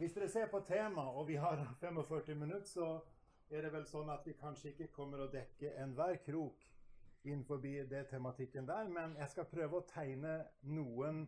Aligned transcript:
Hvis 0.00 0.12
dere 0.12 0.28
ser 0.28 0.46
på 0.48 0.60
temaet, 0.64 1.14
og 1.14 1.28
vi 1.28 1.34
har 1.34 1.60
45 1.80 2.34
minutter, 2.34 2.64
så 2.64 3.00
er 3.50 3.66
det 3.66 3.72
vel 3.72 3.82
sånn 3.84 4.08
at 4.08 4.22
vi 4.24 4.32
kanskje 4.32 4.70
ikke 4.70 4.86
kommer 4.94 5.20
å 5.20 5.26
dekke 5.28 5.74
enhver 5.82 6.16
krok 6.24 6.62
innenfor 7.28 7.60
det 7.60 8.06
tematikken 8.08 8.64
der, 8.68 8.88
men 8.88 9.18
jeg 9.20 9.28
skal 9.34 9.48
prøve 9.50 9.76
å 9.76 9.84
tegne 9.90 10.38
noen 10.62 11.26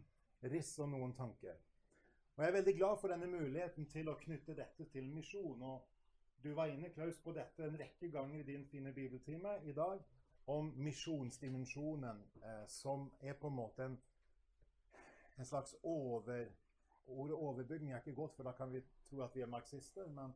riss 0.54 0.70
og 0.80 0.88
noen 0.88 1.12
tanker. 1.12 1.58
Og 2.32 2.44
Jeg 2.44 2.48
er 2.48 2.56
veldig 2.56 2.74
glad 2.78 2.96
for 3.02 3.12
denne 3.12 3.28
muligheten 3.28 3.90
til 3.92 4.08
å 4.08 4.16
knytte 4.22 4.56
dette 4.56 4.88
til 4.88 5.12
misjon. 5.12 5.62
og 5.62 5.84
Du 6.40 6.54
var 6.54 6.72
inne 6.72 6.94
Klaus, 6.96 7.20
på 7.20 7.36
dette 7.36 7.68
en 7.68 7.76
rekke 7.76 8.08
ganger 8.08 8.40
i 8.40 8.48
din 8.54 8.64
fine 8.72 8.92
bibeltime 8.92 9.58
i 9.68 9.76
dag, 9.76 10.00
om 10.46 10.72
misjonsdimensjonen, 10.80 12.24
eh, 12.40 12.64
som 12.68 13.10
er 13.20 13.36
på 13.36 13.52
en 13.52 13.60
måte 13.60 13.84
en, 13.84 14.00
en 15.36 15.44
slags 15.44 15.76
over 15.82 16.48
Ordet 17.06 17.34
overbygning 17.36 17.92
er 17.92 18.00
ikke 18.00 18.14
godt, 18.14 18.34
for 18.36 18.42
da 18.42 18.52
kan 18.56 18.72
vi 18.72 18.82
tro 19.10 19.22
at 19.22 19.36
vi 19.36 19.40
er 19.40 19.50
marxister. 19.50 20.08
Men, 20.08 20.34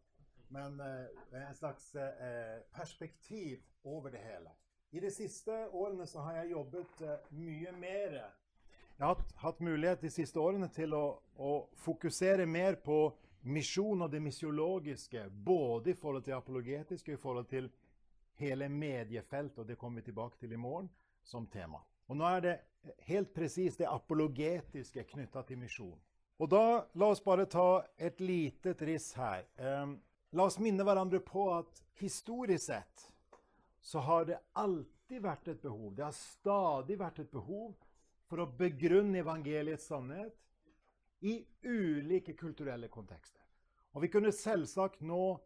men 0.48 0.80
eh, 0.80 1.48
en 1.48 1.54
slags 1.54 1.94
eh, 1.94 2.62
perspektiv 2.74 3.62
over 3.84 4.10
det 4.10 4.18
hele. 4.18 4.50
I 4.92 5.00
de 5.00 5.10
siste 5.10 5.52
årene 5.72 6.06
så 6.06 6.20
har 6.20 6.40
jeg 6.40 6.50
jobbet 6.50 7.00
eh, 7.02 7.30
mye 7.30 7.72
mer. 7.72 8.18
Jeg 8.98 9.06
har 9.06 9.22
hatt, 9.42 9.60
mulighet 9.60 10.00
de 10.00 10.10
siste 10.10 10.40
årene 10.40 10.68
til 10.72 10.94
å, 10.96 11.18
å 11.36 11.50
fokusere 11.84 12.46
mer 12.46 12.78
på 12.80 13.00
misjon 13.46 14.02
og 14.02 14.12
det 14.12 14.22
misiologiske. 14.24 15.26
Både 15.30 15.92
i 15.92 15.98
forhold 15.98 16.24
til 16.24 16.38
apologetiske 16.38 17.12
og 17.12 17.18
i 17.18 17.22
forhold 17.22 17.50
til 17.50 17.68
hele 18.40 18.68
mediefeltet, 18.68 19.58
og 19.58 19.68
det 19.68 19.78
kommer 19.78 20.00
vi 20.00 20.10
tilbake 20.10 20.38
til 20.40 20.52
i 20.52 20.60
morgen, 20.60 20.88
som 21.24 21.46
tema. 21.46 21.82
Og 22.08 22.16
nå 22.16 22.24
er 22.30 22.40
det 22.44 22.56
helt 23.08 23.32
presis 23.34 23.76
det 23.76 23.88
apologetiske 23.90 25.04
knytta 25.12 25.42
til 25.42 25.58
misjon. 25.58 25.98
Og 26.36 26.50
da, 26.52 26.84
la 26.92 27.08
oss 27.08 27.22
bare 27.24 27.46
ta 27.48 27.84
et 27.96 28.20
lite 28.20 28.74
riss 28.84 29.14
her. 29.16 29.46
Um, 29.56 29.96
la 30.36 30.48
oss 30.50 30.58
minne 30.60 30.84
hverandre 30.84 31.22
på 31.24 31.48
at 31.54 31.80
historisk 32.00 32.66
sett 32.68 33.06
så 33.80 34.02
har 34.04 34.26
det 34.28 34.40
alltid 34.58 35.22
vært 35.22 35.48
et 35.48 35.62
behov, 35.62 35.94
det 35.94 36.04
har 36.04 36.16
stadig 36.16 36.98
vært 36.98 37.20
et 37.22 37.30
behov 37.30 37.76
for 38.26 38.42
å 38.42 38.48
begrunne 38.58 39.20
evangeliets 39.22 39.86
sannhet 39.86 40.34
i 41.24 41.38
ulike 41.62 42.34
kulturelle 42.36 42.90
kontekster. 42.92 43.44
Og 43.94 44.02
vi 44.04 44.10
kunne 44.12 44.34
selvsagt 44.34 45.00
nå 45.06 45.36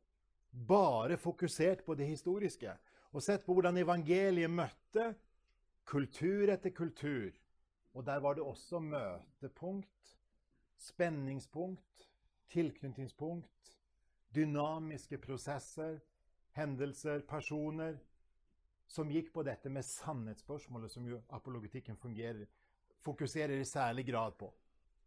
bare 0.51 1.21
fokusert 1.21 1.85
på 1.87 1.95
det 1.95 2.09
historiske 2.09 2.73
og 3.13 3.23
sett 3.23 3.45
på 3.45 3.55
hvordan 3.55 3.79
evangeliet 3.79 4.51
møtte 4.51 5.13
kultur 5.87 6.51
etter 6.51 6.75
kultur. 6.75 7.31
Og 7.95 8.07
der 8.07 8.23
var 8.23 8.39
det 8.39 8.47
også 8.47 8.81
møtepunkt 8.83 10.17
spenningspunkt, 10.81 12.09
tilknytningspunkt, 12.49 13.77
dynamiske 14.35 15.19
prosesser, 15.19 16.01
hendelser, 16.57 17.21
personer, 17.29 17.99
som 18.91 19.11
gikk 19.11 19.31
på 19.35 19.45
dette 19.47 19.71
med 19.71 19.87
sannhetsspørsmålet, 19.87 20.91
som 20.91 21.07
jo 21.07 21.21
apologetikken 21.37 21.97
fungerer, 21.97 22.47
fokuserer 23.05 23.61
i 23.61 23.65
særlig 23.65 24.07
grad 24.09 24.35
på. 24.39 24.51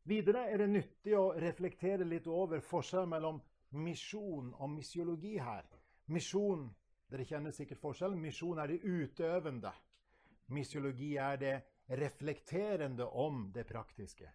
Videre 0.07 0.45
er 0.51 0.63
det 0.63 0.69
nyttig 0.69 1.15
å 1.17 1.33
reflektere 1.39 2.07
litt 2.07 2.27
over 2.27 2.63
forskjellen 2.63 3.11
mellom 3.11 3.41
misjon 3.83 4.53
og 4.53 4.71
misiologi 4.71 5.37
her. 5.39 5.67
Misjon 6.11 6.67
dere 7.11 7.25
kjenner 7.27 7.55
sikkert 7.55 7.81
forskjellen. 7.81 8.19
Misjon 8.19 8.59
er 8.59 8.71
det 8.71 8.83
utøvende. 8.83 9.71
Misiologi 10.53 11.15
er 11.17 11.37
det 11.39 11.53
reflekterende 11.99 13.07
om 13.07 13.45
det 13.55 13.65
praktiske 13.67 14.31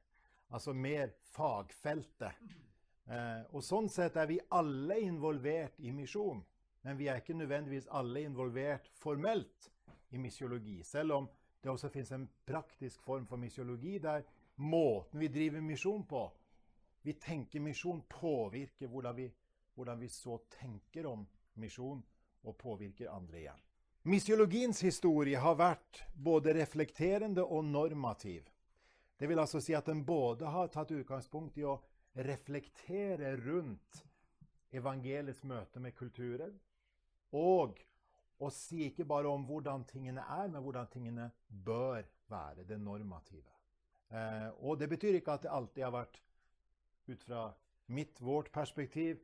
altså 0.49 0.73
mer 0.73 1.13
fagfeltet. 1.35 2.39
Eh, 3.09 3.43
og 3.57 3.65
sånn 3.65 3.89
sett 3.93 4.17
er 4.21 4.29
vi 4.29 4.39
alle 4.55 4.99
involvert 5.01 5.79
i 5.81 5.93
misjon, 5.97 6.43
men 6.85 6.99
vi 6.99 7.09
er 7.09 7.21
ikke 7.23 7.37
nødvendigvis 7.37 7.89
alle 7.97 8.23
involvert 8.27 8.91
formelt 9.01 9.71
i 10.11 10.21
misiologi. 10.21 10.83
Selv 10.85 11.17
om 11.17 11.29
det 11.63 11.71
også 11.73 11.91
finnes 11.93 12.13
en 12.13 12.29
praktisk 12.47 13.03
form 13.03 13.27
for 13.27 13.41
misiologi 13.41 13.99
der 14.03 14.27
måten 14.59 15.21
vi 15.21 15.29
driver 15.29 15.61
misjon 15.61 16.05
på 16.07 16.29
Vi 17.03 17.13
tenker 17.15 17.63
misjon 17.63 18.03
påvirker 18.11 18.91
hvordan 18.91 19.17
vi, 19.17 19.29
hvordan 19.75 20.01
vi 20.01 20.09
så 20.13 20.37
tenker 20.51 21.07
om 21.07 21.23
misjon, 21.55 22.03
og 22.43 22.57
påvirker 22.59 23.11
andre 23.11 23.39
igjen. 23.39 23.63
Misiologiens 24.09 24.81
historie 24.83 25.39
har 25.41 25.57
vært 25.59 26.03
både 26.15 26.55
reflekterende 26.57 27.45
og 27.45 27.65
normativ. 27.65 28.45
Det 29.19 29.27
vil 29.27 29.41
altså 29.43 29.61
si 29.63 29.75
at 29.75 29.89
den 29.91 30.05
både 30.07 30.47
har 30.47 30.71
tatt 30.71 30.93
utgangspunkt 30.95 31.59
i 31.59 31.67
å 31.67 31.79
reflektere 32.27 33.35
rundt 33.41 34.03
evangeliets 34.75 35.43
møte 35.49 35.81
med 35.83 35.97
kulturer, 35.99 36.53
og 37.35 37.79
å 38.39 38.51
si 38.55 38.85
ikke 38.87 39.07
bare 39.09 39.31
om 39.31 39.45
hvordan 39.49 39.85
tingene 39.89 40.23
er, 40.23 40.47
men 40.53 40.63
hvordan 40.63 40.91
tingene 40.93 41.31
bør 41.49 42.05
være. 42.31 42.65
Det 42.69 42.79
normative. 42.79 43.51
Eh, 44.15 44.49
og 44.63 44.79
det 44.79 44.89
betyr 44.93 45.19
ikke 45.19 45.35
at 45.35 45.47
det 45.47 45.53
alltid 45.53 45.85
har 45.85 45.95
vært, 45.97 46.21
ut 47.09 47.25
fra 47.25 47.49
mitt, 47.97 48.21
vårt 48.21 48.53
perspektiv, 48.53 49.21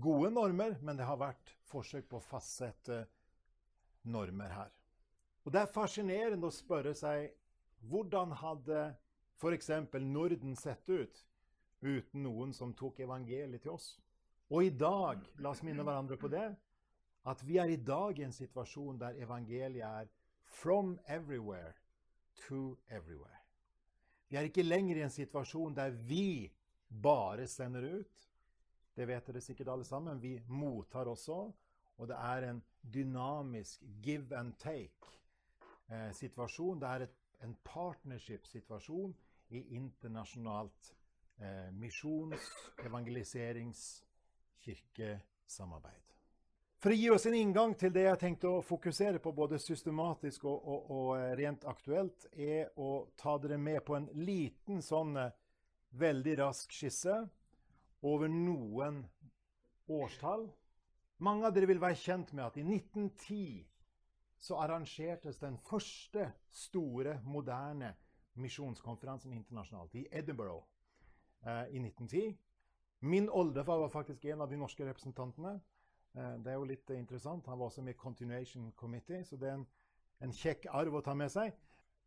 gode 0.00 0.30
normer, 0.30 0.76
men 0.82 0.98
det 0.98 1.06
har 1.08 1.18
vært 1.20 1.52
forsøk 1.68 2.08
på 2.08 2.20
å 2.20 2.24
fastsette 2.24 3.02
normer 4.08 4.54
her. 4.54 4.72
Og 5.44 5.52
det 5.52 5.62
er 5.62 5.72
fascinerende 5.72 6.48
å 6.48 6.54
spørre 6.54 6.94
seg 6.96 7.30
hvordan 7.88 8.34
hadde 8.38 8.82
f.eks. 9.38 9.70
Norden 10.00 10.56
sett 10.56 10.88
ut 10.88 11.24
uten 11.80 12.22
noen 12.22 12.52
som 12.52 12.74
tok 12.74 13.00
evangeliet 13.00 13.62
til 13.62 13.70
oss. 13.76 14.00
Og 14.50 14.64
i 14.64 14.70
dag, 14.70 15.20
la 15.38 15.50
oss 15.52 15.62
minne 15.62 15.84
hverandre 15.84 16.16
på 16.18 16.28
det, 16.32 16.56
at 17.28 17.42
vi 17.46 17.58
er 17.60 17.68
i 17.70 17.76
dag 17.76 18.18
i 18.18 18.24
en 18.24 18.32
situasjon 18.32 18.98
der 18.98 19.20
evangeliet 19.22 19.84
er 19.84 20.08
from 20.42 20.98
everywhere 21.06 21.74
to 22.46 22.78
everywhere. 22.88 23.38
Vi 24.28 24.36
er 24.36 24.42
ikke 24.48 24.62
lenger 24.62 24.96
i 24.96 25.02
en 25.06 25.10
situasjon 25.12 25.76
der 25.76 25.90
vi 25.90 26.52
bare 26.88 27.46
sender 27.46 28.00
ut. 28.00 28.28
Det 28.96 29.08
vet 29.08 29.26
dere 29.26 29.40
sikkert 29.40 29.68
alle 29.68 29.84
sammen. 29.84 30.22
Vi 30.22 30.42
mottar 30.48 31.04
også. 31.06 31.52
Og 31.98 32.08
det 32.08 32.16
er 32.16 32.50
en 32.50 32.62
dynamisk 32.94 33.82
give 34.02 34.36
and 34.36 34.52
take-situasjon. 34.58 36.76
Eh, 36.76 36.80
det 36.80 36.88
er 36.88 37.00
et, 37.06 37.14
en 37.42 37.56
partnership-situasjon 37.64 39.16
i 39.48 39.64
internasjonalt 39.76 40.92
eh, 41.40 41.70
misjons-, 41.72 42.52
evangeliserings-, 42.84 44.02
kirkesamarbeid. 44.64 46.04
For 46.78 46.94
å 46.94 46.98
gi 46.98 47.08
oss 47.10 47.24
en 47.26 47.34
inngang 47.34 47.72
til 47.78 47.90
det 47.90 48.04
jeg 48.04 48.20
tenkte 48.20 48.50
å 48.52 48.62
fokusere 48.62 49.18
på, 49.22 49.32
både 49.34 49.58
systematisk 49.58 50.44
og, 50.46 50.58
og, 50.62 50.90
og 50.94 51.08
eh, 51.16 51.32
rent 51.40 51.64
aktuelt, 51.66 52.28
er 52.32 52.70
å 52.78 53.08
ta 53.18 53.34
dere 53.42 53.58
med 53.58 53.82
på 53.86 53.96
en 53.98 54.06
liten 54.14 54.82
sånn 54.84 55.16
eh, 55.18 55.34
veldig 55.98 56.36
rask 56.42 56.74
skisse 56.74 57.16
over 58.06 58.30
noen 58.30 59.02
årstall. 59.90 60.46
Mange 61.24 61.48
av 61.48 61.56
dere 61.56 61.66
vil 61.66 61.82
være 61.82 61.98
kjent 61.98 62.30
med 62.36 62.44
at 62.46 62.60
i 62.60 62.66
1910 62.66 63.66
så 64.38 64.60
arrangertes 64.62 65.40
den 65.42 65.56
første 65.66 66.28
store, 66.54 67.16
moderne 67.26 67.96
misjonskonferansen 68.38 69.32
internasjonalt 69.32 69.94
i 69.94 70.06
Edinburgh 70.10 70.64
eh, 71.46 71.64
i 71.74 71.80
1910. 71.82 72.36
Min 73.00 73.30
oldefar 73.30 73.78
var 73.78 73.88
faktisk 73.88 74.24
en 74.24 74.40
av 74.40 74.50
de 74.50 74.56
norske 74.56 74.86
representantene. 74.86 75.60
Eh, 76.14 76.34
det 76.42 76.52
er 76.52 76.58
jo 76.58 76.68
litt 76.68 76.90
interessant. 76.90 77.46
Han 77.46 77.58
var 77.58 77.70
også 77.70 77.82
med 77.82 77.94
i 77.94 77.98
Continuation 77.98 78.72
Committee, 78.76 79.24
så 79.24 79.36
det 79.36 79.48
er 79.48 79.58
en, 79.60 79.66
en 80.20 80.34
kjekk 80.34 80.66
arv 80.70 80.98
å 80.98 81.04
ta 81.04 81.14
med 81.14 81.30
seg. 81.32 81.54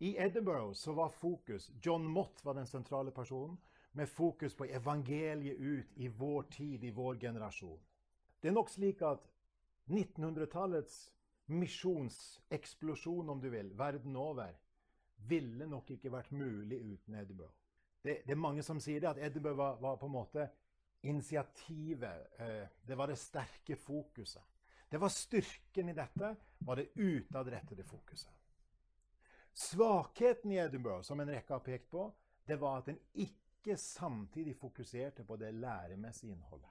I 0.01 0.15
Edinburgh 0.17 0.73
så 0.73 0.95
var 0.97 1.13
fokus 1.13 1.69
John 1.85 2.07
Mott 2.09 2.41
var 2.45 2.57
den 2.57 2.67
sentrale 2.67 3.11
personen, 3.11 3.59
med 3.93 4.09
fokus 4.09 4.55
på 4.55 4.65
evangeliet 4.65 5.59
ut 5.59 5.97
i 5.99 6.07
vår 6.07 6.43
tid, 6.51 6.83
i 6.83 6.91
vår 6.95 7.19
generasjon. 7.19 7.79
Det 8.41 8.49
er 8.49 8.55
nok 8.55 8.69
slik 8.71 9.01
at 9.03 9.25
1900-tallets 9.91 11.09
misjonseksplosjon, 11.51 13.29
om 13.29 13.41
du 13.41 13.49
vil, 13.49 13.71
verden 13.77 14.15
over, 14.15 14.55
ville 15.27 15.67
nok 15.67 15.91
ikke 15.95 16.11
vært 16.11 16.31
mulig 16.31 16.79
uten 16.81 17.15
Edinburgh. 17.15 17.53
Det, 18.01 18.21
det, 18.25 18.33
er 18.33 18.41
mange 18.41 18.63
som 18.65 18.79
sier 18.81 19.01
det, 19.01 19.09
at 19.11 19.21
Edinburgh 19.29 19.57
var, 19.57 19.77
var, 19.81 19.97
på 20.01 20.09
en 20.09 20.15
måte 20.15 20.47
initiativet, 21.05 22.27
eh, 22.41 22.67
det 22.87 22.97
var 22.97 23.09
det 23.09 23.17
sterke 23.19 23.75
fokuset. 23.77 24.43
Det 24.91 24.99
var 24.99 25.13
styrken 25.13 25.89
i 25.89 25.95
dette, 25.95 26.35
var 26.59 26.75
det 26.75 26.89
utadrettede 26.95 27.83
fokuset. 27.83 28.31
Svakheten 29.53 30.51
i 30.51 30.59
Edinburgh, 30.59 31.03
som 31.03 31.19
en 31.19 31.31
rekke 31.31 31.53
har 31.53 31.63
pekt 31.63 31.89
på, 31.91 32.09
det 32.47 32.57
var 32.59 32.81
at 32.81 32.89
den 32.89 32.99
ikke 33.13 33.77
samtidig 33.77 34.55
fokuserte 34.57 35.23
på 35.23 35.37
det 35.37 35.53
læremessige 35.53 36.33
innholdet. 36.33 36.69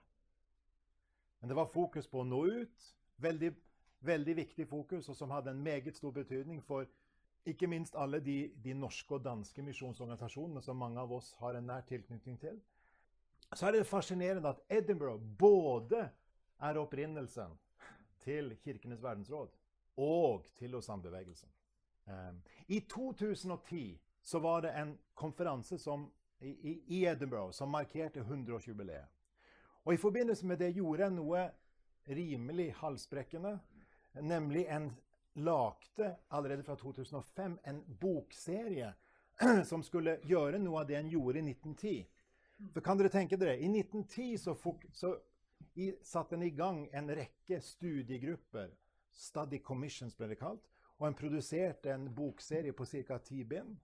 Men 1.41 1.49
det 1.49 1.57
var 1.57 1.71
fokus 1.73 2.09
på 2.09 2.21
å 2.21 2.27
nå 2.29 2.41
ut. 2.45 2.89
Veldig, 3.21 3.51
veldig 4.01 4.35
viktig 4.37 4.67
fokus, 4.69 5.09
og 5.09 5.17
som 5.17 5.31
hadde 5.31 5.53
en 5.53 5.63
meget 5.63 5.97
stor 5.97 6.13
betydning 6.13 6.63
for 6.65 6.89
ikke 7.47 7.67
minst 7.67 7.97
alle 7.97 8.21
de, 8.21 8.51
de 8.65 8.75
norske 8.75 9.15
og 9.15 9.25
danske 9.25 9.63
misjonsorganisasjonene 9.65 10.63
som 10.63 10.77
mange 10.77 11.01
av 11.01 11.13
oss 11.13 11.33
har 11.41 11.57
en 11.57 11.67
nær 11.71 11.87
tilknytning 11.89 12.39
til. 12.41 12.61
Så 13.55 13.67
er 13.67 13.73
det 13.73 13.87
fascinerende 13.87 14.53
at 14.53 14.61
Edinburgh 14.71 15.23
både 15.39 16.09
er 16.61 16.79
opprinnelsen 16.79 17.57
til 18.21 18.57
Kirkenes 18.65 19.03
verdensråd 19.03 19.49
og 19.97 20.47
til 20.59 20.71
Lausanne-bevegelsen. 20.71 21.49
Um, 22.07 22.43
I 22.69 22.81
2010 22.81 24.01
så 24.23 24.39
var 24.39 24.61
det 24.61 24.75
en 24.77 24.99
konferanse 25.15 25.79
som, 25.79 26.13
i, 26.41 26.81
i, 26.87 27.07
Edinburgh 27.07 27.53
som 27.53 27.69
markerte 27.69 28.21
100-årsjubileet. 28.21 29.09
Og 29.85 29.95
I 29.95 29.97
forbindelse 29.97 30.47
med 30.47 30.57
det 30.57 30.75
gjorde 30.77 31.03
jeg 31.03 31.17
noe 31.17 31.45
rimelig 32.09 32.75
halsbrekkende. 32.75 33.59
Nemlig 34.21 34.67
en 34.69 34.91
lagde 35.35 36.17
allerede 36.29 36.63
fra 36.63 36.77
2005 36.77 37.59
en 37.65 37.83
bokserie 38.01 38.93
som 39.65 39.83
skulle 39.83 40.19
gjøre 40.27 40.59
noe 40.59 40.83
av 40.83 40.89
det 40.89 40.99
en 40.99 41.11
gjorde 41.11 41.41
i 41.41 41.51
1910. 41.53 42.07
For 42.75 42.85
kan 42.85 42.99
dere 43.01 43.13
tenke 43.13 43.39
dere, 43.41 43.57
I 43.57 43.69
1910 43.69 44.37
så, 44.39 44.57
så 44.93 45.15
satte 46.05 46.37
en 46.37 46.43
i 46.43 46.51
gang 46.51 46.89
en 46.93 47.09
rekke 47.17 47.61
studiegrupper. 47.65 48.75
Study 49.11 49.63
Commissions 49.65 50.17
ble 50.17 50.29
det 50.33 50.41
kalt. 50.41 50.67
Og 51.01 51.09
en 51.09 51.17
produserte 51.17 51.93
en 51.95 52.11
bokserie 52.15 52.75
på 52.77 52.85
ca. 52.85 53.19
ti 53.19 53.45
bind. 53.45 53.79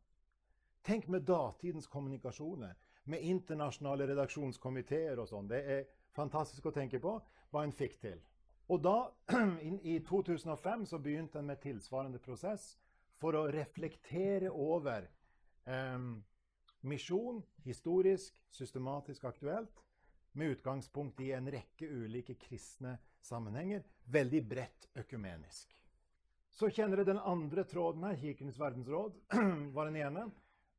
Tenk 0.85 1.09
med 1.09 1.25
datidens 1.27 1.87
kommunikasjoner, 1.87 2.75
med 3.05 3.23
internasjonale 3.25 4.07
redaksjonskomiteer 4.07 5.19
og 5.19 5.29
sånn. 5.29 5.49
Det 5.49 5.63
er 5.65 5.87
fantastisk 6.15 6.69
å 6.69 6.75
tenke 6.75 7.01
på 7.03 7.17
hva 7.51 7.65
en 7.65 7.73
fikk 7.75 7.97
til. 8.03 8.21
Og 8.67 8.83
da, 8.83 8.97
i 9.83 10.01
2005, 10.01 10.87
så 10.87 10.99
begynte 10.99 11.39
en 11.39 11.47
med 11.47 11.61
tilsvarende 11.63 12.19
prosess 12.23 12.75
for 13.21 13.37
å 13.39 13.47
reflektere 13.53 14.51
over 14.51 15.07
eh, 15.71 16.09
misjon, 16.87 17.43
historisk, 17.65 18.43
systematisk 18.51 19.25
aktuelt, 19.25 19.85
med 20.37 20.57
utgangspunkt 20.57 21.21
i 21.25 21.31
en 21.33 21.49
rekke 21.49 21.89
ulike 21.89 22.35
kristne 22.37 22.99
sammenhenger, 23.25 23.87
veldig 24.05 24.43
bredt 24.45 24.91
økumenisk. 24.95 25.73
Så 26.53 26.69
kjenner 26.73 27.01
dere 27.01 27.13
den 27.15 27.23
andre 27.23 27.65
tråden 27.69 28.05
her, 28.05 28.19
Kirkenes 28.21 28.59
verdensråd, 28.61 29.17
var 29.77 29.89
den 29.89 29.97
ene. 30.01 30.27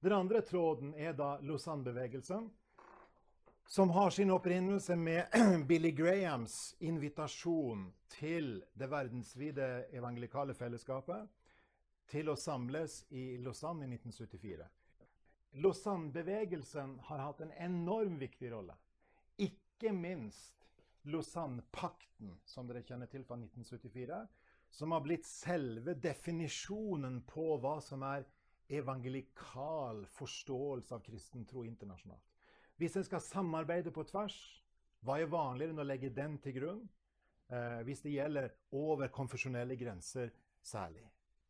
Den 0.02 0.14
andre 0.14 0.44
tråden 0.46 0.94
er 0.94 1.16
da 1.18 1.38
Lausanne-bevegelsen, 1.42 2.52
som 3.68 3.90
har 3.90 4.10
sin 4.10 4.32
opprinnelse 4.32 4.96
med 4.96 5.26
Billy 5.68 5.92
Grahams 5.92 6.76
invitasjon 6.80 7.94
til 8.08 8.64
det 8.74 8.88
verdensvide 8.88 9.68
evangelikale 9.92 10.56
fellesskapet 10.56 11.28
til 12.08 12.32
å 12.32 12.38
samles 12.40 13.02
i 13.12 13.36
Lausanne 13.44 13.84
i 13.84 13.98
1974. 13.98 14.68
Lausanne-bevegelsen 15.60 16.96
har 17.10 17.24
hatt 17.26 17.44
en 17.44 17.52
enorm 17.66 18.16
viktig 18.22 18.54
rolle. 18.54 18.78
Ikke 19.36 19.92
minst 19.92 20.72
Lausanne-pakten, 21.12 22.38
som 22.48 22.68
dere 22.68 22.86
kjenner 22.88 23.12
til 23.12 23.28
fra 23.28 23.36
1974, 23.36 24.22
som 24.72 24.96
har 24.96 25.04
blitt 25.04 25.28
selve 25.28 25.96
definisjonen 26.00 27.20
på 27.28 27.58
hva 27.60 27.78
som 27.84 28.04
er 28.08 28.24
evangelikal 28.68 30.06
forståelse 30.16 30.96
av 30.96 31.04
kristen 31.04 31.46
tro 31.48 31.68
internasjonalt. 31.68 32.27
Hvis 32.78 32.98
en 32.98 33.06
skal 33.06 33.22
samarbeide 33.22 33.92
på 33.94 34.06
tvers, 34.06 34.38
hva 35.06 35.20
er 35.22 35.30
vanligere 35.32 35.74
enn 35.74 35.82
å 35.82 35.88
legge 35.88 36.14
den 36.14 36.38
til 36.42 36.58
grunn? 36.60 36.82
Eh, 37.50 37.80
hvis 37.88 38.04
det 38.04 38.14
gjelder 38.14 38.52
over 38.76 39.10
konfesjonelle 39.14 39.78
grenser 39.80 40.34
særlig. 40.62 41.06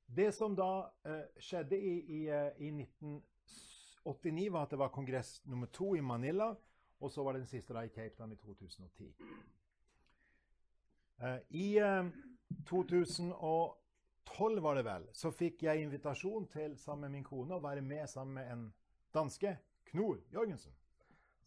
Det 0.07 0.29
som 0.35 0.55
da 0.55 0.87
eh, 1.03 1.25
skjedde 1.41 1.77
i, 1.77 1.95
i, 2.19 2.21
eh, 2.31 2.51
i 2.63 2.69
1989, 2.71 4.51
var 4.53 4.67
at 4.67 4.71
det 4.71 4.79
var 4.79 4.93
kongress 4.93 5.41
nummer 5.45 5.67
to 5.73 5.95
i 5.97 6.01
Manila, 6.01 6.53
og 6.99 7.11
så 7.11 7.23
var 7.23 7.33
det 7.33 7.43
den 7.43 7.51
siste 7.51 7.73
da 7.75 7.83
i 7.85 7.91
Cape 7.93 8.15
Town 8.15 8.31
i 8.31 8.35
2010. 8.35 9.11
Uh, 11.17 11.27
eh, 11.27 11.39
I 11.49 11.67
uh, 11.81 12.05
eh, 12.05 12.05
2012 12.69 14.61
var 14.63 14.75
det 14.75 14.85
vel, 14.85 15.07
så 15.13 15.31
fikk 15.31 15.63
jeg 15.67 15.83
invitasjon 15.83 16.47
til 16.51 16.77
sammen 16.77 17.07
med 17.07 17.17
min 17.17 17.27
kone 17.27 17.57
å 17.57 17.63
være 17.63 17.81
med 17.81 18.07
sammen 18.09 18.39
med 18.39 18.51
en 18.53 18.67
danske, 19.13 19.57
Knor 19.87 20.19
Jørgensen, 20.33 20.73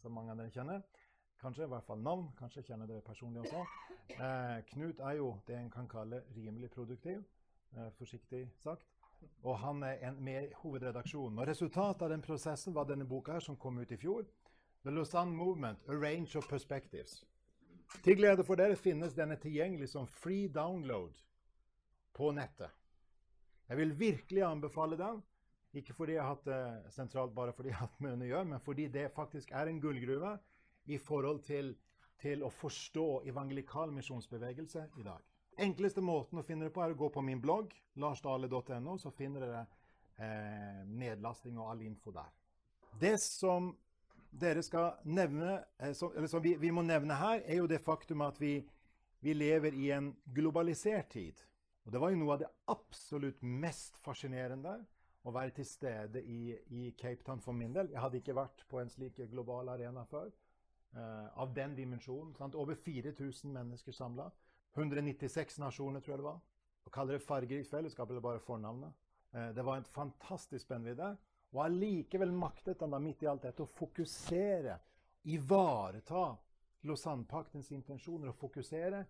som 0.00 0.14
mange 0.17 0.32
av 0.32 0.41
dere 0.41 0.52
kjenner. 0.55 0.82
Kanskje 1.41 1.64
i 1.64 1.70
hvert 1.73 1.87
fall 1.87 2.02
navn. 2.05 2.29
Kanskje 2.38 2.64
kjenner 2.69 2.91
dere 2.91 3.06
personlig 3.06 3.47
også. 3.47 3.64
Eh, 4.11 4.56
Knut 4.67 4.99
er 5.06 5.12
jo 5.20 5.29
det 5.47 5.55
en 5.55 5.69
kan 5.70 5.87
kalle 5.88 6.19
rimelig 6.35 6.73
produktiv, 6.75 7.20
forsiktig 7.94 8.41
sagt. 8.58 8.88
Og 9.47 9.55
han 9.62 9.85
er 9.87 10.00
en, 10.08 10.19
med 10.19 10.49
i 10.49 10.55
hovedredaksjonen. 10.64 11.38
Og 11.38 11.47
Resultatet 11.47 12.02
av 12.02 12.11
den 12.11 12.25
prosessen 12.25 12.75
var 12.75 12.88
denne 12.88 13.06
boka 13.06 13.37
her, 13.37 13.44
som 13.44 13.56
kom 13.56 13.79
ut 13.79 13.93
i 13.94 14.00
fjor. 14.02 14.26
The 14.82 14.91
Lausanne 14.91 15.37
Movement, 15.37 15.79
A 15.88 15.94
Range 15.94 16.38
of 16.38 16.49
Perspectives. 16.49 17.20
Til 18.05 18.17
glede 18.17 18.44
for 18.44 18.58
dere 18.58 18.76
finnes 18.76 19.14
denne 19.14 19.37
tilgjengelig 19.41 19.91
som 19.93 20.06
free 20.11 20.49
download 20.49 21.14
på 22.17 22.31
nettet. 22.32 22.70
Jeg 23.69 23.76
vil 23.76 23.99
virkelig 23.99 24.43
anbefale 24.43 24.99
den. 24.99 25.23
Ikke 25.76 25.94
fordi 25.94 26.17
jeg 26.17 26.25
har 26.25 26.34
hatt 26.34 26.46
det 26.49 26.93
sentralt 26.94 27.34
bare 27.34 27.55
fordi 27.55 27.70
jeg 27.70 27.78
har 27.78 27.87
hatt 27.87 28.00
med 28.02 28.17
den 28.17 28.26
å 28.26 28.31
gjøre, 28.32 28.50
men 28.55 28.62
fordi 28.64 28.88
det 28.90 29.11
faktisk 29.14 29.52
er 29.55 29.70
en 29.70 29.81
gullgruve 29.81 30.37
i 30.90 30.99
forhold 30.99 31.44
til, 31.46 31.75
til 32.19 32.43
å 32.43 32.50
forstå 32.50 33.08
evangelikal 33.31 33.93
misjonsbevegelse 33.94 34.88
i 34.99 35.06
dag 35.06 35.31
enkleste 35.61 36.02
måten 36.05 36.40
å 36.40 36.46
finne 36.46 36.69
det 36.69 36.75
på, 36.75 36.82
er 36.82 36.94
å 36.94 36.99
gå 36.99 37.11
på 37.12 37.22
min 37.25 37.40
blogg, 37.43 37.72
larsdale.no, 38.00 38.96
så 39.00 39.12
finner 39.14 39.44
dere 39.44 39.62
eh, 40.17 40.82
nedlasting 40.87 41.58
og 41.61 41.73
all 41.73 41.84
info 41.87 42.12
der. 42.14 42.31
Det 43.00 43.16
som 43.23 43.70
dere 44.31 44.62
skal 44.64 45.00
nevne, 45.11 45.61
eh, 45.81 45.94
som, 45.96 46.12
eller 46.16 46.31
som 46.31 46.42
vi, 46.44 46.56
vi, 46.61 46.73
må 46.75 46.85
nevne 46.87 47.18
her, 47.21 47.44
er 47.44 47.61
jo 47.61 47.68
det 47.71 47.83
faktum 47.85 48.25
at 48.26 48.40
vi, 48.40 48.59
vi 49.25 49.37
lever 49.37 49.76
i 49.76 49.90
en 49.97 50.12
globalisert 50.35 51.12
tid. 51.16 51.44
Og 51.85 51.94
det 51.94 52.00
var 52.02 52.12
jo 52.12 52.21
noe 52.21 52.37
av 52.37 52.42
det 52.42 52.50
absolutt 52.71 53.40
mest 53.42 53.99
fascinerende 54.04 54.78
å 55.24 55.32
være 55.34 55.52
til 55.58 55.66
stede 55.68 56.22
i, 56.24 56.54
i, 56.72 56.90
Cape 56.98 57.24
Town 57.26 57.40
for 57.44 57.56
min 57.56 57.74
del. 57.74 57.90
Jeg 57.92 58.00
hadde 58.00 58.20
ikke 58.20 58.36
vært 58.36 58.64
på 58.70 58.80
en 58.80 58.92
slik 58.92 59.18
global 59.30 59.68
arena 59.68 60.04
før. 60.08 60.30
Uh, 60.90 61.28
av 61.38 61.52
den 61.54 61.76
dimensjonen. 61.76 62.32
Sant? 62.34 62.56
Over 62.58 62.74
4000 62.74 63.52
mennesker 63.54 63.94
samla. 63.94 64.30
196 64.74 65.60
nasjoner, 65.62 66.02
tror 66.02 66.14
jeg 66.14 66.22
det 66.22 66.26
var. 66.26 66.40
Å 66.86 66.92
kalle 66.94 67.14
det 67.14 67.22
fargerikt 67.26 67.70
fellesskap 67.70 68.10
eller 68.10 68.24
bare 68.24 68.42
fornavnet. 68.42 68.96
Uh, 69.34 69.50
det 69.54 69.64
var 69.66 69.78
en 69.78 69.86
fantastisk 69.86 70.64
spennvidde. 70.64 71.12
Og 71.52 71.62
allikevel 71.66 72.32
maktet 72.34 72.82
han 72.82 72.94
da 72.94 72.98
midt 73.02 73.22
i 73.22 73.30
alt 73.30 73.44
dette 73.46 73.62
å 73.66 73.70
fokusere, 73.70 74.78
ivareta 75.30 76.30
Lausanne-paktens 76.88 77.68
intensjoner 77.76 78.30
og 78.30 78.38
fokusere 78.40 79.02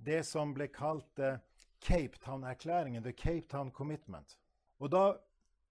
det 0.00 0.22
som 0.24 0.54
ble 0.56 0.70
kalt 0.72 1.20
uh, 1.20 1.36
Cape 1.84 2.18
Town-erklæringen, 2.24 3.04
The 3.04 3.12
Cape 3.12 3.46
Town 3.52 3.70
Commitment. 3.76 4.38
Og 4.80 4.90
da 4.92 5.04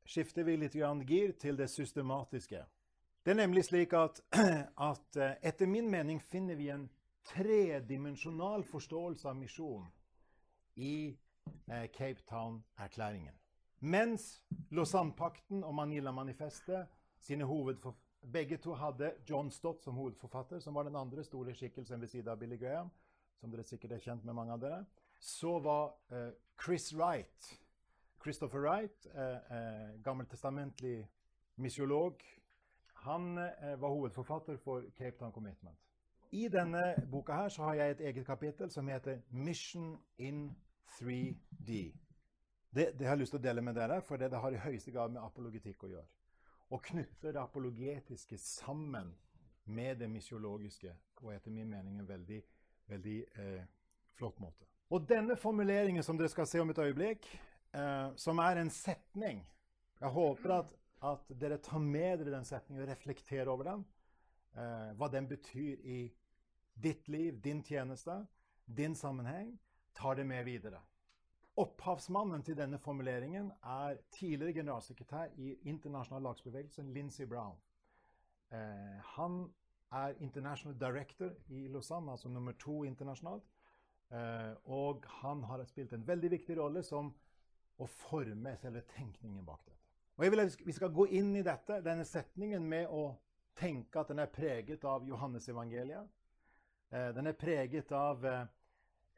skifter 0.05 0.43
vi 0.43 0.57
litt 0.57 0.75
gir 0.75 1.31
til 1.39 1.57
det 1.57 1.69
systematiske. 1.69 2.65
Det 3.25 3.31
er 3.31 3.41
nemlig 3.41 3.65
slik 3.65 3.93
at, 3.93 4.21
at 4.91 5.17
uh, 5.17 5.31
etter 5.41 5.67
min 5.67 5.89
mening 5.91 6.21
finner 6.21 6.55
vi 6.55 6.69
en 6.69 6.89
tredimensjonal 7.29 8.63
forståelse 8.63 9.29
av 9.29 9.35
misjon 9.37 9.85
i 10.79 11.17
eh, 11.67 11.89
Cape 11.91 12.23
Town-erklæringen. 12.29 13.35
Mens 13.79 14.41
Lausanne-pakten 14.71 15.63
og 15.63 15.75
Manila-manifestet 15.75 16.87
sine 17.19 17.45
Begge 18.31 18.57
to 18.57 18.73
hadde 18.73 19.13
John 19.29 19.51
Stott 19.51 19.83
som 19.83 19.95
hovedforfatter, 19.95 20.59
som 20.59 20.75
var 20.75 20.83
den 20.83 20.95
andre 20.95 21.23
store 21.23 21.53
skikkelsen 21.55 22.01
ved 22.01 22.07
siden 22.07 22.31
av 22.31 22.39
Billy 22.39 22.57
Graham, 22.57 22.89
som 23.39 23.51
dere 23.51 23.63
sikkert 23.63 23.91
er 23.95 24.03
kjent 24.03 24.25
med 24.27 24.35
mange 24.35 24.53
av 24.53 24.59
dere. 24.59 24.79
Så 25.19 25.59
var 25.63 25.93
eh, 26.11 26.33
Chris 26.59 26.91
Wright, 26.93 27.53
Christopher 28.23 28.59
Wright, 28.59 29.05
eh, 29.05 29.35
eh, 29.35 30.01
gammeltestamentlig 30.03 31.07
misiolog, 31.55 32.23
han 32.93 33.37
eh, 33.37 33.81
var 33.81 33.89
hovedforfatter 33.89 34.57
for 34.57 34.83
Cape 34.97 35.17
Town 35.17 35.31
Commitment. 35.31 35.77
I 36.31 36.47
denne 36.47 36.95
boka 37.11 37.33
her 37.33 37.49
så 37.49 37.63
har 37.63 37.73
jeg 37.73 37.91
et 37.91 38.01
eget 38.01 38.25
kapittel 38.25 38.71
som 38.71 38.87
heter 38.87 39.21
'Mission 39.31 39.99
in 40.17 40.57
3D'. 40.87 41.95
Det, 42.75 42.99
det 42.99 43.07
har 43.07 43.15
jeg 43.15 43.17
lyst 43.17 43.31
til 43.31 43.39
å 43.39 43.43
dele 43.43 43.61
med 43.61 43.75
dere, 43.75 44.01
for 44.01 44.17
det, 44.17 44.31
det 44.31 44.39
har 44.39 44.51
i 44.51 44.57
høyeste 44.57 44.91
grad 44.91 45.11
med 45.11 45.21
apologetikk 45.21 45.83
å 45.83 45.87
gjøre. 45.87 46.07
Å 46.69 46.77
knytte 46.77 47.31
det 47.33 47.41
apologetiske 47.41 48.37
sammen 48.37 49.15
med 49.65 49.95
det 49.99 50.09
misiologiske, 50.09 50.93
og 51.21 51.33
etter 51.33 51.51
min 51.51 51.69
mening 51.69 51.99
en 51.99 52.07
veldig, 52.07 52.43
veldig 52.87 53.25
eh, 53.35 53.63
flott 54.13 54.39
måte. 54.39 54.65
Og 54.89 55.09
denne 55.09 55.35
formuleringen 55.35 56.03
som 56.03 56.17
dere 56.17 56.29
skal 56.29 56.47
se 56.47 56.61
om 56.61 56.69
et 56.69 56.77
øyeblikk, 56.77 57.25
eh, 57.73 58.09
som 58.15 58.39
er 58.39 58.61
en 58.61 58.69
setning 58.69 59.45
Jeg 59.99 60.09
håper 60.15 60.53
at, 60.55 60.75
at, 61.03 61.31
dere 61.41 61.57
tar 61.57 61.79
med 61.83 62.19
dere 62.19 62.37
den 62.37 62.45
setningen 62.47 62.85
og 62.85 62.89
reflekterer 62.89 63.51
over 63.51 63.67
den. 63.67 63.81
Eh, 64.55 64.91
hva 64.95 65.09
den 65.11 65.27
betyr 65.27 65.81
i 65.83 65.99
ditt 66.79 67.07
liv, 67.11 67.41
din 67.43 67.63
tjeneste, 67.63 68.21
din 68.65 68.95
sammenheng. 68.95 69.57
Tar 69.95 70.15
det 70.15 70.25
med 70.25 70.45
videre. 70.47 70.79
Opphavsmannen 71.59 72.43
til 72.47 72.55
denne 72.55 72.79
formuleringen 72.79 73.51
er 73.67 73.97
tidligere 74.15 74.61
generalsekretær 74.61 75.33
i 75.35 75.57
internasjonal 75.67 76.23
lagsbevegelsen, 76.29 76.93
Lindsey 76.93 77.25
Brown. 77.27 77.57
Eh, 78.51 78.99
han 79.17 79.41
er 79.91 80.15
international 80.19 80.79
director 80.79 81.33
i 81.49 81.67
Lausanne, 81.67 82.11
altså 82.11 82.29
nummer 82.29 82.51
to 82.51 82.83
internasjonalt. 82.83 83.43
Eh, 84.11 84.53
og 84.65 85.03
han 85.21 85.43
har 85.43 85.65
spilt 85.65 85.93
en 85.93 86.07
veldig 86.07 86.31
viktig 86.31 86.57
rolle 86.57 86.83
som 86.83 87.11
å 87.79 87.87
forme 87.87 88.55
selve 88.59 88.83
tenkningen 88.95 89.45
bak 89.45 89.63
dette. 89.65 89.77
Og 90.19 90.25
jeg 90.25 90.31
vil 90.31 90.43
at 90.43 90.61
Vi 90.65 90.75
skal 90.75 90.91
gå 90.91 91.05
inn 91.15 91.35
i 91.35 91.43
dette, 91.43 91.81
denne 91.81 92.05
setningen 92.05 92.65
med 92.67 92.87
å 92.91 93.15
tenke 93.55 93.99
at 93.99 94.09
den 94.11 94.19
er 94.19 94.31
preget 94.31 94.83
av 94.83 95.07
Johannesevangeliet. 95.07 96.07
Eh, 96.91 97.09
den 97.15 97.27
er 97.27 97.37
preget 97.39 97.91
av 97.91 98.25
eh, 98.25 98.45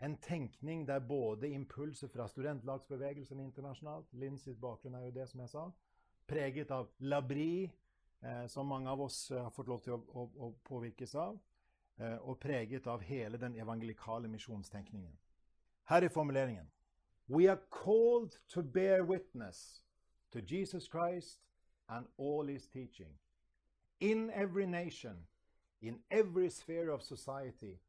en 0.06 0.18
tenkning 0.18 0.86
der 0.88 1.00
både 1.00 1.50
impulser 1.50 2.08
fra 2.08 2.27
studentlagsbevegelsen 2.27 3.39
internasjonalt 3.39 4.13
Lindsys 4.13 4.58
bakgrunn 4.62 4.98
er 4.98 5.08
jo 5.08 5.15
det, 5.15 5.27
som 5.30 5.41
jeg 5.41 5.53
sa. 5.53 5.68
Preget 6.27 6.72
av 6.72 6.89
Labri, 7.00 7.72
eh, 8.22 8.46
som 8.48 8.68
mange 8.68 8.89
av 8.89 9.01
oss 9.01 9.30
har 9.30 9.50
fått 9.56 9.72
lov 9.74 9.82
til 9.86 9.98
å, 9.98 10.01
å, 10.13 10.27
å 10.38 10.51
påvirkes 10.68 11.15
av. 11.15 11.39
Og 12.25 12.39
preget 12.41 12.88
av 12.89 13.03
hele 13.06 13.38
den 13.38 13.53
evangelikale 13.62 14.25
misjonstenkningen. 14.32 15.12
Her 15.91 16.01
er 16.08 16.10
formuleringen. 16.10 16.65
We 17.31 17.47
are 17.47 17.61
called 17.69 18.39
to 18.50 18.61
bear 18.61 19.05
witness 19.05 19.79
to 20.33 20.41
Jesus 20.41 20.89
Christ 20.89 21.38
and 21.88 22.05
all 22.17 22.45
his 22.45 22.67
teaching. 22.67 23.13
In 24.01 24.29
every 24.35 24.65
nation, 24.65 25.15
in 25.81 26.00
every 26.11 26.50
sphere 26.50 26.89
of 26.89 27.01
society, 27.01 27.79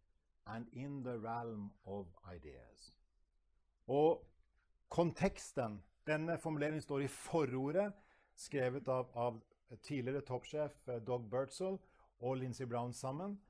and 0.46 0.66
in 0.72 1.02
the 1.02 1.18
realm 1.18 1.70
of 1.86 2.06
ideas. 2.32 2.92
Og 3.88 4.24
konteksten 4.88 5.82
Denne 6.06 6.38
formuleringen 6.38 6.80
står 6.80 7.00
i 7.00 7.06
forordet, 7.06 7.92
skrevet 8.34 8.88
av, 8.88 9.10
av 9.14 9.40
tidligere 9.82 10.20
toppsjef 10.26 10.88
eh, 10.88 10.98
Dog 11.06 11.28
Bertzel 11.30 11.78
og 12.20 12.36
Lindsey 12.36 12.66
Brown 12.66 12.92
sammen. 12.92 13.40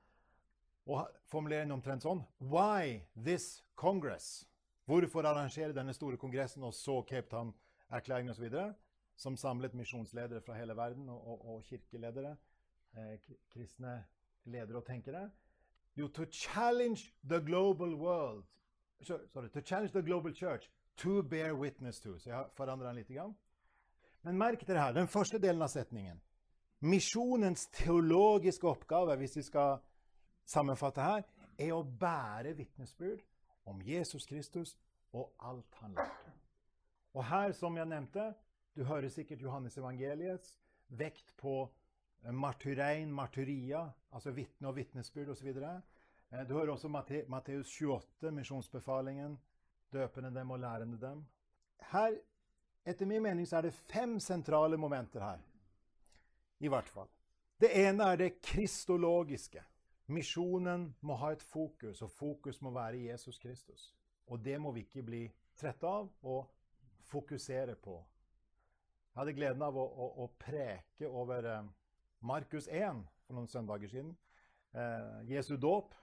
Og 0.87 1.08
formuleringen 1.32 1.72
omtrent 1.72 2.04
sånn 2.04 2.25
Why 2.40 3.00
this 3.16 3.62
Congress? 3.76 4.51
Hvorfor 4.92 5.25
arrangere 5.25 5.72
denne 5.72 5.94
store 5.96 6.18
kongressen 6.20 6.64
og 6.68 6.75
så 6.76 6.99
Cape 7.08 7.30
Town-erklæringen 7.30 8.30
osv., 8.30 8.50
som 9.16 9.37
samlet 9.37 9.75
misjonsledere 9.75 10.40
fra 10.44 10.56
hele 10.58 10.76
verden 10.76 11.08
og, 11.08 11.28
og, 11.28 11.46
og 11.54 11.62
kirkeledere, 11.64 12.37
eh, 12.96 13.30
kristne 13.52 14.04
ledere 14.44 14.76
og 14.76 14.84
tenkere? 14.84 15.30
Jo, 15.96 16.08
to 16.08 16.25
challenge 16.25 17.12
the 17.25 17.40
global 17.40 17.94
world 17.94 18.44
Sorry, 19.02 19.49
to 19.49 19.61
challenge 19.61 19.92
the 19.92 20.02
global 20.02 20.34
church 20.34 20.68
to 20.96 21.22
bear 21.22 21.54
witness 21.54 22.00
to. 22.00 22.18
Så 22.18 22.30
jeg 22.30 22.37
har 22.37 22.50
forandra 22.54 22.87
den 22.87 23.00
litt. 23.00 23.08
Grann. 23.08 23.34
Men 24.22 24.38
merk 24.38 24.66
dere 24.66 24.78
her, 24.78 24.92
den 24.92 25.08
første 25.08 25.40
delen 25.42 25.62
av 25.62 25.72
setningen. 25.72 26.20
Misjonens 26.80 27.66
teologiske 27.75 28.68
oppgave, 28.68 29.16
hvis 29.16 29.37
vi 29.37 29.42
skal 29.42 29.80
sammenfatte 30.44 31.02
her, 31.02 31.25
er 31.58 31.72
å 31.75 31.82
bære 31.82 32.54
vitnesbyrd 32.61 33.25
om 33.64 33.83
Jesus 33.83 34.26
Kristus 34.26 34.76
og 35.12 35.33
alt 35.40 35.75
han 35.81 35.95
lærte. 35.95 36.33
Og 37.14 37.25
her, 37.28 37.52
som 37.52 37.76
jeg 37.76 37.87
nevnte, 37.87 38.33
du 38.76 38.85
hører 38.85 39.09
sikkert 39.09 39.42
Johannes 39.42 39.76
evangeliets 39.78 40.59
vekt 40.88 41.35
på 41.37 41.69
martyrein, 42.31 43.12
martyria, 43.12 43.90
altså 44.12 44.31
vitne 44.31 44.69
og 44.69 44.76
vitnesbyrd 44.76 45.28
osv. 45.35 45.49
Eh, 45.49 46.49
du 46.49 46.54
hører 46.54 46.73
også 46.73 46.88
Matteus 47.28 47.81
28, 47.81 48.33
misjonsbefalingen, 48.33 49.38
døpende 49.92 50.35
dem 50.35 50.50
og 50.50 50.61
lærende 50.61 51.00
dem. 51.00 51.25
Her, 51.92 52.16
etter 52.87 53.07
min 53.07 53.23
mening, 53.23 53.49
så 53.49 53.57
er 53.57 53.69
det 53.69 53.75
fem 53.75 54.19
sentrale 54.21 54.76
momenter 54.76 55.21
her. 55.21 55.42
I 56.61 56.69
hvert 56.69 56.88
fall. 56.88 57.09
Det 57.61 57.71
ene 57.88 58.04
er 58.12 58.16
det 58.16 58.40
kristologiske. 58.42 59.62
Misjonen 60.12 60.90
må 61.00 61.16
ha 61.21 61.33
et 61.33 61.42
fokus, 61.42 62.02
og 62.04 62.11
fokus 62.12 62.61
må 62.62 62.73
være 62.75 63.07
Jesus 63.07 63.38
Kristus. 63.40 63.92
Og 64.26 64.45
det 64.45 64.59
må 64.61 64.73
vi 64.73 64.81
ikke 64.87 65.04
bli 65.07 65.23
trette 65.59 65.88
av 65.88 66.11
og 66.23 66.50
fokusere 67.09 67.75
på. 67.81 67.97
Jeg 69.12 69.21
hadde 69.21 69.37
gleden 69.37 69.62
av 69.64 69.76
å, 69.76 69.85
å, 69.85 70.07
å 70.25 70.26
preke 70.40 71.09
over 71.09 71.45
eh, 71.49 71.64
Markus 72.25 72.69
1 72.69 73.02
for 73.26 73.35
noen 73.37 73.49
søndager 73.50 73.88
siden. 73.92 74.16
Eh, 74.73 75.33
Jesu 75.35 75.57
dåp. 75.61 75.95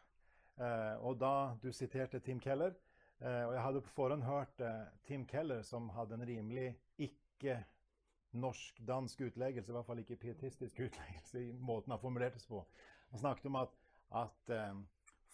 Eh, 0.60 0.96
og 1.08 1.18
da 1.22 1.56
du 1.64 1.72
siterte 1.74 2.20
Tim 2.20 2.40
Keller 2.44 2.74
eh, 3.24 3.44
Og 3.48 3.54
jeg 3.56 3.64
hadde 3.64 3.82
på 3.86 3.94
forhånd 3.96 4.24
hørt 4.28 4.60
eh, 4.60 4.92
Tim 5.08 5.24
Keller, 5.26 5.62
som 5.64 5.90
hadde 5.96 6.14
en 6.18 6.28
rimelig 6.28 6.76
ikke-norsk-dansk 7.00 9.22
utleggelse, 9.30 9.72
i 9.72 9.76
hvert 9.78 9.88
fall 9.88 10.00
ikke 10.04 10.20
pietistisk 10.20 10.80
utleggelse 10.84 11.40
i 11.46 11.48
måten 11.56 11.96
han 11.96 12.04
formulerte 12.04 12.40
seg 12.44 12.52
på. 12.52 12.60
Han 13.14 13.24
snakket 13.24 13.48
om 13.48 13.56
at, 13.62 13.72
at 14.12 14.50
eh, 14.50 14.80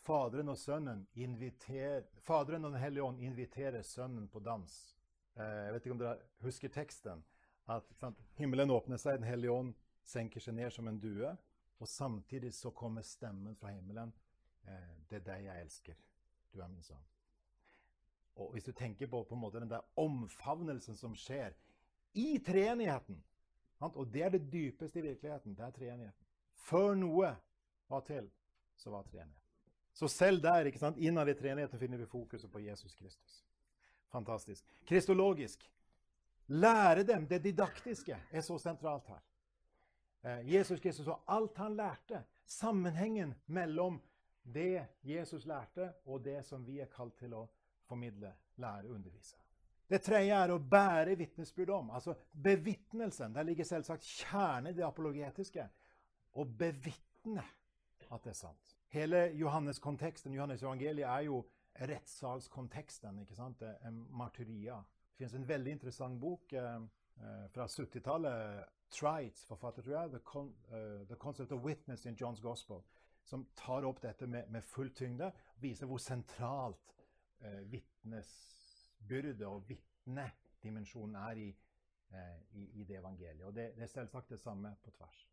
Faderen 0.06 0.50
og 0.50 0.58
Sønnen 0.58 1.08
inviter, 1.14 2.04
Faderen 2.22 2.66
og 2.66 2.72
Den 2.76 2.82
hellige 2.82 3.04
ånd 3.04 3.22
inviterer 3.22 3.82
Sønnen 3.82 4.28
på 4.30 4.40
dans. 4.40 4.96
Eh, 5.36 5.64
jeg 5.66 5.74
vet 5.74 5.86
ikke 5.86 5.96
om 5.96 6.04
dere 6.04 6.18
husker 6.46 6.70
teksten. 6.70 7.24
At 7.68 7.90
sant, 7.98 8.20
himmelen 8.38 8.70
åpner 8.70 9.02
seg, 9.02 9.20
Den 9.20 9.28
hellige 9.30 9.52
ånd 9.52 9.74
senker 10.06 10.40
seg 10.40 10.56
ned 10.60 10.72
som 10.72 10.88
en 10.88 11.00
due. 11.02 11.32
Og 11.80 11.88
samtidig 11.88 12.54
så 12.54 12.72
kommer 12.72 13.02
stemmen 13.02 13.56
fra 13.56 13.74
himmelen. 13.74 14.14
Eh, 14.68 14.94
det 15.10 15.22
er 15.22 15.28
deg 15.32 15.50
jeg 15.50 15.66
elsker. 15.66 15.98
Du 16.54 16.62
er 16.62 16.70
min 16.72 16.84
sønn. 16.84 17.04
Og 18.36 18.52
hvis 18.52 18.68
du 18.68 18.72
tenker 18.72 19.08
på, 19.08 19.24
på 19.24 19.36
måte 19.40 19.60
den 19.60 19.72
der 19.72 19.84
omfavnelsen 19.96 20.96
som 20.96 21.16
skjer 21.16 21.56
i 22.14 22.38
treenigheten 22.40 23.24
Og 23.80 24.08
det 24.14 24.22
er 24.24 24.30
det 24.30 24.52
dypeste 24.52 25.00
i 25.00 25.02
virkeligheten. 25.02 25.56
Det 25.56 25.66
er 25.66 25.72
treenigheten. 25.72 26.26
Før 26.56 26.96
noe 26.96 27.36
var 27.90 28.02
til, 28.08 28.30
så 28.76 28.92
var 28.92 29.04
treenigheten. 29.04 29.42
Så 29.96 30.08
selv 30.12 30.42
der, 30.44 30.68
ikke 30.68 30.80
sant, 30.80 30.98
innad 30.98 31.30
i 31.32 31.34
treenigheten, 31.34 31.80
finner 31.80 31.98
vi 31.98 32.06
fokuset 32.06 32.52
på 32.52 32.60
Jesus 32.60 32.96
Kristus. 32.96 33.46
Fantastisk. 34.12 34.66
Kristologisk. 34.88 35.72
Lære 36.48 37.04
dem 37.04 37.28
det 37.28 37.44
didaktiske 37.44 38.18
er 38.32 38.42
så 38.42 38.58
sentralt 38.60 39.08
her. 39.08 39.24
Eh, 40.26 40.54
Jesus 40.56 40.80
Kristus 40.80 41.08
og 41.08 41.24
alt 41.28 41.58
han 41.58 41.76
lærte. 41.76 42.24
Sammenhengen 42.46 43.34
mellom 43.46 44.02
det 44.44 44.86
Jesus 45.04 45.46
lærte, 45.46 45.94
og 46.06 46.24
det 46.24 46.44
som 46.46 46.66
vi 46.68 46.80
er 46.80 46.92
kalt 46.92 47.16
til 47.18 47.34
å 47.34 47.48
formidle, 47.88 48.36
lære, 48.62 48.92
undervise. 48.94 49.38
Det 49.90 50.02
tredje 50.02 50.34
er 50.34 50.52
å 50.54 50.60
bære 50.60 51.16
vitnesbyrd 51.18 51.70
om. 51.70 51.90
Altså 51.94 52.16
bevitnelsen. 52.32 53.34
Der 53.34 53.46
ligger 53.46 53.66
selvsagt 53.66 54.04
kjernen 54.04 54.72
i 54.72 54.78
det 54.78 54.86
apologetiske. 54.86 55.66
Å 56.36 56.46
bevitne 56.46 57.44
at 58.12 58.24
det 58.24 58.34
er 58.34 58.40
sant. 58.40 58.76
Hele 58.94 59.26
Johannes-konteksten, 59.36 60.34
Johannes 60.34 60.64
evangeliet, 60.64 61.08
er 61.08 61.28
jo 61.28 61.42
rettssalskonteksten. 61.76 63.20
ikke 63.20 63.36
sant? 63.36 63.64
Martyria. 64.10 64.78
Det 65.10 65.18
finnes 65.18 65.36
en 65.36 65.48
veldig 65.48 65.72
interessant 65.72 66.20
bok 66.20 66.54
eh, 66.54 66.76
eh 67.16 67.46
fra 67.52 67.66
70-tallet 67.68 68.66
Trites, 68.90 69.46
forfatter, 69.46 69.82
tror 69.82 70.02
jeg, 70.02 70.10
the, 70.10 70.20
con, 70.20 70.56
uh, 70.72 71.08
the, 71.08 71.16
Concept 71.16 71.52
of 71.52 71.64
Witness 71.64 72.06
in 72.06 72.16
John's 72.16 72.42
Gospel', 72.42 72.84
som 73.24 73.48
tar 73.56 73.84
opp 73.84 74.02
dette 74.02 74.28
med, 74.28 74.48
med 74.50 74.62
full 74.62 74.94
tyngde, 74.94 75.32
viser 75.60 75.90
hvor 75.90 75.98
sentralt 75.98 76.94
eh, 77.42 77.72
vitnesbyrde 77.72 79.48
og 79.48 79.64
vitnedimensjonen 79.70 81.16
er 81.16 81.42
i, 81.42 81.48
eh, 82.14 82.36
i, 82.54 82.68
i, 82.80 82.84
det 82.84 83.00
evangeliet. 83.00 83.42
Og 83.46 83.56
det, 83.56 83.72
det, 83.76 83.84
er 83.84 83.92
selvsagt 83.96 84.30
det 84.30 84.40
samme 84.40 84.76
på 84.84 84.94
tvers. 84.94 85.24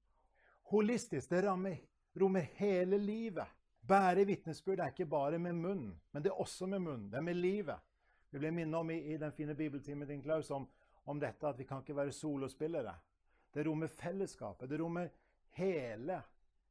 Holistisk, 0.72 1.30
det 1.30 1.44
rammer, 1.44 1.76
rommer 2.20 2.40
hele 2.40 2.98
livet. 2.98 3.46
Bære 3.88 4.24
vitnesbyrd 4.26 4.80
er 4.80 4.92
ikke 4.92 5.06
bare 5.06 5.38
med 5.38 5.52
munnen, 5.52 6.00
men 6.12 6.22
det 6.22 6.30
er 6.30 6.40
også 6.40 6.66
med 6.66 6.78
munnen. 6.78 7.10
Det 7.10 7.18
er 7.18 7.26
med 7.26 7.34
livet. 7.34 7.78
Vi 8.30 8.38
ble 8.38 8.50
minnet 8.54 8.78
om 8.78 8.90
i, 8.90 8.98
i 9.12 9.16
den 9.18 9.32
fine 9.32 9.54
bibeltimen 9.54 10.08
din, 10.08 10.22
Klaus, 10.22 10.50
om, 10.50 10.68
om 11.04 11.20
dette 11.20 11.48
at 11.48 11.58
vi 11.58 11.64
kan 11.64 11.82
ikke 11.82 11.96
være 11.96 12.12
solospillere. 12.12 12.94
Det 13.54 13.66
rommer 13.66 13.86
fellesskapet. 13.86 14.70
Det 14.70 14.80
rommer 14.80 15.08
hele 15.58 16.22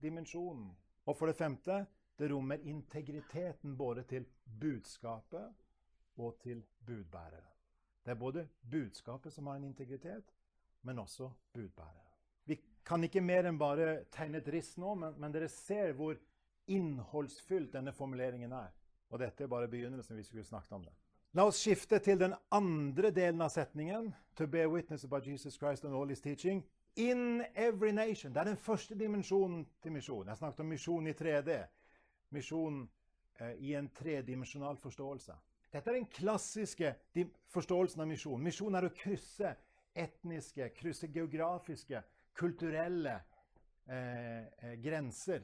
dimensjonen. 0.02 0.72
Og 1.06 1.18
for 1.18 1.30
det 1.30 1.36
femte 1.36 1.86
det 2.22 2.32
rommer 2.32 2.56
integriteten 2.56 3.78
både 3.78 4.04
til 4.04 4.26
budskapet 4.60 5.54
og 6.18 6.38
til 6.44 6.64
budbæreren. 6.86 7.48
Det 8.06 8.12
er 8.12 8.16
både 8.16 8.48
budskapet 8.72 9.34
som 9.34 9.48
har 9.48 9.56
en 9.56 9.64
integritet, 9.64 10.34
men 10.82 11.00
også 11.00 11.32
budbæreren. 11.54 12.11
Kan 12.88 13.04
ikke 13.06 13.22
mer 13.22 13.48
enn 13.50 13.60
bare 13.62 14.04
tegne 14.14 14.42
et 14.42 14.50
riss 14.52 14.76
nå, 14.82 14.96
men, 14.98 15.16
men 15.22 15.34
dere 15.34 15.50
ser 15.52 15.94
hvor 15.98 16.18
innholdsfylt 16.72 17.74
denne 17.74 17.94
formuleringen 17.94 18.54
er. 18.56 18.72
Og 19.12 19.20
dette 19.20 19.44
er 19.44 19.52
bare 19.52 19.68
begynnelsen. 19.68 20.18
vi 20.18 20.24
skulle 20.24 20.44
snakket 20.44 20.72
om 20.72 20.86
det. 20.86 20.94
La 21.34 21.46
oss 21.48 21.62
skifte 21.64 22.00
til 22.04 22.20
den 22.20 22.34
andre 22.52 23.12
delen 23.16 23.42
av 23.42 23.52
setningen. 23.54 24.10
To 24.36 24.48
bear 24.48 24.68
witness 24.68 25.06
about 25.08 25.28
Jesus 25.28 25.58
Christ 25.60 25.86
and 25.86 25.96
all 25.96 26.10
his 26.10 26.22
teaching. 26.22 26.64
In 26.96 27.44
every 27.56 27.92
nation. 27.92 28.34
Det 28.34 28.40
er 28.40 28.52
den 28.52 28.58
første 28.58 28.96
dimensjonen 28.96 29.66
til 29.84 29.92
misjon. 29.92 30.28
Jeg 30.28 30.38
snakket 30.38 30.60
om 30.60 30.72
misjon 30.74 31.08
i 31.08 31.14
3D. 31.14 31.62
Misjon 32.36 32.82
eh, 33.40 33.56
i 33.60 33.74
en 33.76 33.88
tredimensjonal 33.96 34.78
forståelse. 34.78 35.36
Dette 35.72 35.90
er 35.90 36.02
den 36.02 36.10
klassiske 36.12 36.96
forståelsen 37.52 38.04
av 38.04 38.08
misjon. 38.12 38.44
Misjon 38.44 38.76
er 38.76 38.90
å 38.90 38.96
krysse 38.96 39.54
etniske, 39.96 40.68
krysse 40.76 41.08
geografiske, 41.08 42.04
kulturelle 42.38 43.16
eh, 43.86 44.46
eh, 44.46 44.76
grenser 44.82 45.44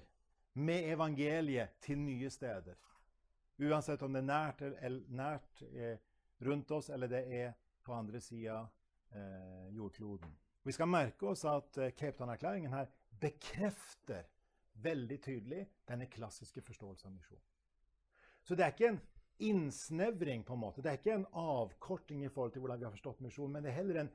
med 0.57 0.89
evangeliet 0.91 1.77
til 1.81 1.99
nye 2.01 2.29
steder. 2.33 2.77
Uansett 3.57 4.01
om 4.05 4.13
det 4.13 4.21
er 4.21 4.29
nært, 4.29 4.61
eller, 4.61 5.03
nært 5.09 5.63
eh, 5.71 5.97
rundt 6.45 6.71
oss, 6.71 6.89
eller 6.93 7.09
det 7.11 7.23
er 7.33 7.53
på 7.85 7.93
andre 7.93 8.21
sida 8.21 8.59
eh, 9.13 9.67
jordkloden. 9.75 10.33
Vi 10.67 10.75
skal 10.75 10.89
merke 10.91 11.29
oss 11.31 11.45
at 11.47 11.77
eh, 11.81 11.93
Cape 11.95 12.17
Town-erklæringen 12.19 12.73
her 12.73 12.89
bekrefter 13.21 14.25
veldig 14.83 15.17
tydelig 15.23 15.63
denne 15.89 16.09
klassiske 16.11 16.61
forståelsen 16.61 17.09
av 17.09 17.15
misjon. 17.15 17.45
Så 18.45 18.55
det 18.55 18.65
er 18.65 18.75
ikke 18.75 18.91
en 18.91 19.01
innsnevring, 19.47 20.43
på 20.45 20.53
en 20.53 20.61
måte. 20.61 20.81
Det 20.81 20.91
er 20.91 20.99
ikke 20.99 21.15
en 21.17 21.27
avkorting 21.37 22.23
i 22.25 22.29
forhold 22.29 22.53
til 22.53 22.63
hvordan 22.63 22.79
vi 22.79 22.87
har 22.87 22.93
forstått 22.93 23.23
misjon, 23.25 23.51
men 23.51 23.65
det 23.65 23.71
er 23.71 23.79
heller 23.79 24.01
en 24.03 24.11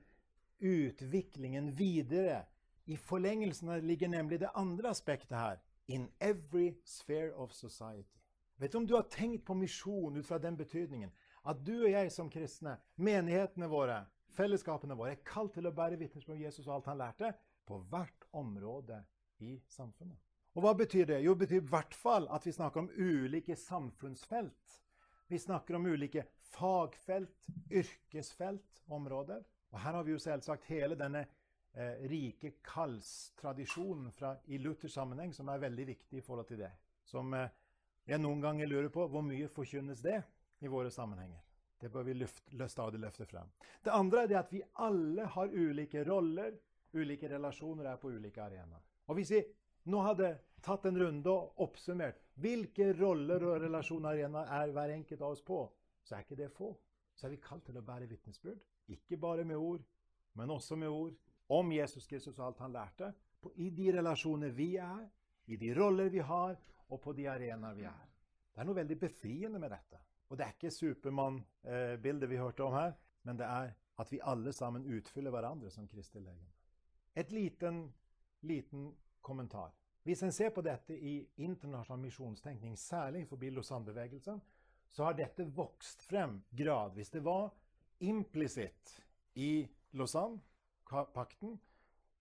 utvikling, 0.62 1.56
en 1.58 1.70
videre. 1.76 2.44
I 2.84 2.96
forlengelsen 2.96 3.86
ligger 3.86 4.08
nemlig 4.08 4.40
det 4.40 4.50
andre 4.54 4.90
aspektet 4.90 5.36
her. 5.36 5.60
In 5.86 6.08
every 6.20 6.74
sphere 6.84 7.34
of 7.34 7.52
society. 7.52 8.18
Vet 8.56 8.72
du 8.72 8.78
om 8.78 8.86
du 8.86 8.94
har 8.94 9.08
tenkt 9.10 9.44
på 9.44 9.54
misjon 9.54 10.16
ut 10.16 10.26
fra 10.26 10.38
den 10.38 10.56
betydningen? 10.56 11.10
At 11.44 11.64
du 11.66 11.82
og 11.82 11.90
jeg 11.90 12.12
som 12.12 12.30
kristne, 12.30 12.76
menighetene 12.96 13.66
våre, 13.66 14.04
fellesskapene 14.36 14.94
våre, 14.94 15.16
er 15.16 15.24
kalt 15.26 15.54
til 15.56 15.66
å 15.66 15.74
bære 15.74 15.98
vitnesbyrd 15.98 16.36
om 16.36 16.44
Jesus 16.44 16.68
og 16.68 16.76
alt 16.76 16.90
han 16.92 17.00
lærte, 17.00 17.32
på 17.66 17.80
hvert 17.90 18.28
område 18.38 19.00
i 19.42 19.56
samfunnet. 19.68 20.18
Og 20.54 20.62
hva 20.62 20.74
betyr 20.76 21.08
det? 21.08 21.22
Jo, 21.24 21.34
det 21.34 21.46
betyr 21.46 21.62
i 21.62 21.70
hvert 21.72 21.94
fall 21.96 22.28
at 22.30 22.46
vi 22.46 22.54
snakker 22.54 22.82
om 22.82 22.90
ulike 22.94 23.56
samfunnsfelt. 23.56 24.78
Vi 25.32 25.38
snakker 25.40 25.78
om 25.78 25.86
ulike 25.86 26.26
fagfelt, 26.52 27.48
yrkesfelt, 27.70 28.82
områder. 28.92 29.40
Og 29.72 29.80
her 29.80 29.96
har 29.96 30.04
vi 30.04 30.12
jo 30.12 30.20
selvsagt 30.20 30.66
hele 30.68 30.98
denne 30.98 31.24
eh, 31.74 32.04
rike 32.08 32.54
kallstradisjonen 32.64 34.12
i 34.44 34.58
Luthers 34.58 34.94
sammenheng, 34.94 35.32
som 35.34 35.48
er 35.48 35.62
veldig 35.62 35.86
viktig 35.86 36.18
i 36.18 36.24
forhold 36.24 36.48
til 36.48 36.62
det. 36.64 36.72
Som 37.04 37.34
eh, 37.34 37.48
jeg 38.06 38.20
noen 38.22 38.42
ganger 38.42 38.66
lurer 38.66 38.90
på 38.92 39.06
hvor 39.08 39.24
mye 39.26 39.48
forkynnes 39.48 40.02
det 40.02 40.20
i 40.62 40.70
våre 40.70 40.90
sammenhenger. 40.90 41.40
Det 41.82 41.90
bør 41.90 42.06
vi 42.06 42.14
stadig 42.70 43.00
løfte 43.02 43.26
frem. 43.26 43.48
Det 43.82 43.90
andre 43.90 44.22
er 44.22 44.28
det 44.30 44.38
at 44.38 44.52
vi 44.54 44.62
alle 44.84 45.26
har 45.26 45.50
ulike 45.50 46.04
roller, 46.06 46.54
ulike 46.94 47.28
relasjoner 47.30 47.88
er 47.90 47.98
på 47.98 48.12
ulike 48.14 48.42
arenaer. 48.42 48.82
Og 49.10 49.18
hvis 49.18 49.32
vi 49.34 49.40
nå 49.90 50.02
hadde 50.06 50.36
tatt 50.62 50.86
en 50.86 50.98
runde 50.98 51.30
og 51.30 51.58
oppsummert 51.64 52.20
hvilke 52.38 52.92
roller 53.00 53.42
og 53.48 53.64
relasjoner 53.64 54.20
er 54.22 54.70
hver 54.70 54.94
enkelt 54.94 55.22
av 55.22 55.34
oss 55.34 55.42
på, 55.42 55.64
så 56.06 56.14
er 56.14 56.22
ikke 56.22 56.38
det 56.38 56.52
få. 56.54 56.70
Så 57.14 57.26
er 57.26 57.34
vi 57.34 57.42
kalt 57.42 57.66
til 57.66 57.78
å 57.78 57.84
bære 57.86 58.06
vitnesbyrd. 58.10 58.62
Ikke 58.94 59.18
bare 59.18 59.44
med 59.44 59.58
ord, 59.58 59.82
men 60.38 60.50
også 60.54 60.78
med 60.78 60.88
ord 60.88 61.18
om 61.52 61.72
Jesus 61.72 62.06
Kristus 62.08 62.38
og 62.38 62.46
alt 62.46 62.62
han 62.64 62.72
lærte. 62.72 63.12
I 63.54 63.70
de 63.74 63.90
relasjoner 63.98 64.52
vi 64.54 64.76
er, 64.80 65.04
i 65.46 65.58
de 65.58 65.72
roller 65.76 66.08
vi 66.12 66.22
har, 66.24 66.56
og 66.88 67.00
på 67.00 67.12
de 67.16 67.28
arenaer 67.28 67.76
vi 67.76 67.84
er. 67.88 68.08
Det 68.52 68.60
er 68.60 68.68
noe 68.68 68.78
veldig 68.78 68.98
befriende 69.00 69.60
med 69.60 69.72
dette. 69.72 70.00
Og 70.30 70.38
det 70.38 70.46
er 70.46 70.54
ikke 70.54 70.72
Supermann-bildet 70.72 72.30
vi 72.30 72.40
hørte 72.40 72.64
om 72.64 72.76
her, 72.76 72.94
men 73.26 73.38
det 73.40 73.48
er 73.48 73.72
at 74.00 74.12
vi 74.12 74.20
alle 74.24 74.52
sammen 74.56 74.86
utfyller 74.88 75.32
hverandre 75.32 75.70
som 75.70 75.88
Kristi 75.88 76.20
legeme. 76.20 76.50
Et 77.14 77.32
liten, 77.32 77.84
liten 78.48 78.90
kommentar. 79.20 79.72
Hvis 80.02 80.22
en 80.22 80.32
ser 80.32 80.50
på 80.50 80.64
dette 80.64 80.96
i 80.96 81.20
internasjonal 81.44 82.00
misjonstenkning, 82.02 82.78
særlig 82.78 83.26
forbi 83.28 83.50
Lausanne-bevegelsen, 83.50 84.40
så 84.88 85.04
har 85.04 85.16
dette 85.16 85.44
vokst 85.56 86.02
frem 86.08 86.40
gradvis. 86.50 87.10
Det 87.10 87.22
var 87.24 87.52
implisitt 88.00 88.96
i 89.34 89.68
Lausanne-pakten. 90.90 91.60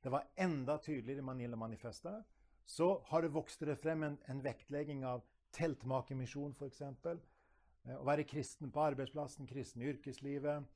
Det 0.03 0.09
var 0.09 0.27
enda 0.35 0.77
tydeligere 0.77 1.19
i 1.19 1.21
Manila-manifestet. 1.21 2.23
Så 2.65 3.03
har 3.05 3.21
det 3.21 3.33
vokst 3.33 3.59
det 3.59 3.75
frem 3.75 4.03
en, 4.03 4.17
en 4.25 4.43
vektlegging 4.43 5.05
av 5.05 5.21
teltmakermisjon, 5.51 6.53
f.eks. 6.55 6.81
Eh, 6.81 7.97
å 7.97 8.05
være 8.07 8.25
kristen 8.27 8.71
på 8.71 8.83
arbeidsplassen, 8.83 9.49
kristen 9.49 9.81
i 9.81 9.89
yrkeslivet. 9.91 10.69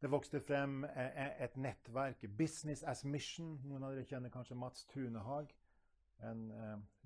Det 0.00 0.10
vokste 0.10 0.40
frem 0.40 0.84
eh, 0.84 1.08
eh, 1.08 1.42
et 1.44 1.56
nettverk, 1.56 2.24
Business 2.38 2.84
as 2.84 3.04
Mission. 3.04 3.58
Noen 3.64 3.84
av 3.84 3.96
dere 3.96 4.08
kjenner 4.08 4.32
kanskje 4.32 4.58
Mats 4.58 4.86
Tunehag 4.92 5.52
en 6.20 6.42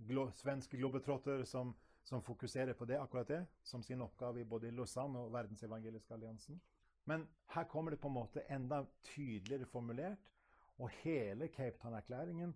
glo 0.09 0.25
svensk 0.35 0.73
globetrotter 0.75 1.45
som, 1.47 1.69
som, 2.03 2.23
fokuserer 2.23 2.75
på 2.75 2.85
det, 2.91 2.97
akkurat 2.99 3.29
det 3.29 3.45
som 3.63 3.83
sin 3.83 4.03
oppgave 4.03 4.43
både 4.45 4.67
i 4.67 4.75
Lausanne 4.75 5.21
og 5.21 5.31
Verdensevangeliske 5.33 6.17
alliansen. 6.17 6.59
Men 7.05 7.27
her 7.55 7.65
kommer 7.65 7.91
det 7.91 8.01
på 8.01 8.09
en 8.09 8.15
måte 8.15 8.45
enda 8.53 8.85
tydeligere 9.03 9.67
formulert, 9.67 10.31
og 10.79 10.91
hele 11.05 11.49
Cape 11.49 11.79
Town-erklæringen 11.83 12.55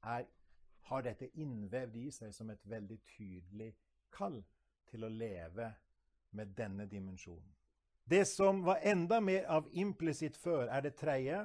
har 0.00 1.02
dette 1.04 1.28
innvevd 1.36 1.96
i 1.96 2.10
seg 2.14 2.32
som 2.34 2.50
et 2.50 2.64
veldig 2.64 2.98
tydelig 3.16 3.72
kall 4.14 4.40
til 4.88 5.04
å 5.04 5.12
leve 5.12 5.72
med 6.30 6.54
denne 6.56 6.86
dimensjonen. 6.88 7.54
Det 8.08 8.24
som 8.24 8.62
var 8.64 8.80
enda 8.88 9.20
mer 9.20 9.44
av 9.52 9.66
implisitt 9.72 10.36
før, 10.36 10.68
er 10.72 10.80
det 10.80 10.94
tredje, 10.96 11.42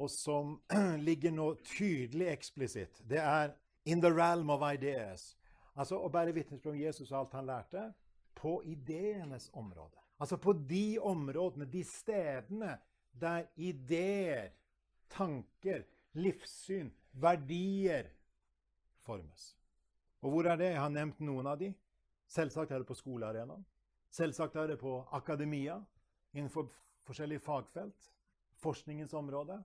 og 0.00 0.10
som 0.10 0.56
ligger 1.08 1.34
nå 1.34 1.50
tydelig 1.76 2.30
eksplisitt. 2.32 3.02
Det 3.04 3.20
er 3.20 3.52
in 3.84 4.00
the 4.00 4.10
realm 4.10 4.50
of 4.50 4.64
ideas. 4.64 5.34
Altså 5.76 5.98
å 6.00 6.08
bære 6.08 6.32
vitnesbyrd 6.32 6.72
om 6.72 6.80
Jesus 6.80 7.12
og 7.12 7.18
alt 7.20 7.36
han 7.36 7.50
lærte, 7.50 7.84
på 8.34 8.62
ideenes 8.64 9.50
område. 9.52 10.03
Altså 10.24 10.38
på 10.40 10.54
de 10.56 10.98
områdene, 11.04 11.66
de 11.68 11.82
stedene 11.84 12.78
der 13.20 13.44
ideer, 13.60 14.54
tanker, 15.12 15.82
livssyn, 16.16 16.88
verdier 17.12 18.08
formes. 19.04 19.50
Og 20.24 20.30
hvor 20.30 20.48
er 20.48 20.56
det? 20.56 20.70
Jeg 20.72 20.80
har 20.80 20.94
nevnt 20.94 21.20
noen 21.20 21.50
av 21.52 21.60
de. 21.60 21.68
Selvsagt 22.32 22.72
er 22.72 22.80
det 22.80 22.88
på 22.88 22.96
skolearenaen. 22.96 23.66
Selvsagt 24.08 24.56
er 24.56 24.72
det 24.72 24.78
på 24.80 24.94
akademia, 25.12 25.76
innenfor 26.32 26.72
forskjellige 27.04 27.44
fagfelt. 27.44 28.10
Forskningens 28.64 29.12
område. 29.12 29.60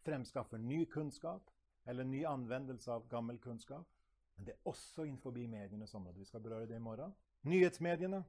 Fremskaffer 0.00 0.58
ny 0.58 0.86
kunnskap 0.88 1.52
eller 1.84 2.08
ny 2.08 2.24
anvendelse 2.24 2.88
av 2.88 3.04
gammel 3.12 3.36
kunnskap. 3.38 3.84
Men 4.36 4.48
det 4.48 4.56
er 4.56 4.72
også 4.72 5.04
innenfor 5.04 5.36
medienes 5.36 5.94
område. 5.94 6.18
Vi 6.18 6.24
skal 6.24 6.40
berøre 6.40 6.66
det 6.66 6.80
i 6.80 6.86
morgen. 6.88 7.12
Nyhetsmediene, 7.44 8.24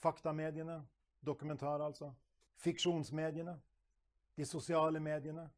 faktamediene, 0.00 0.80
dokumentar 1.26 1.84
altså, 1.84 2.12
fiksjonsmediene, 2.60 3.56
de 4.36 4.46
sosiale 4.46 5.00
mediene. 5.00 5.48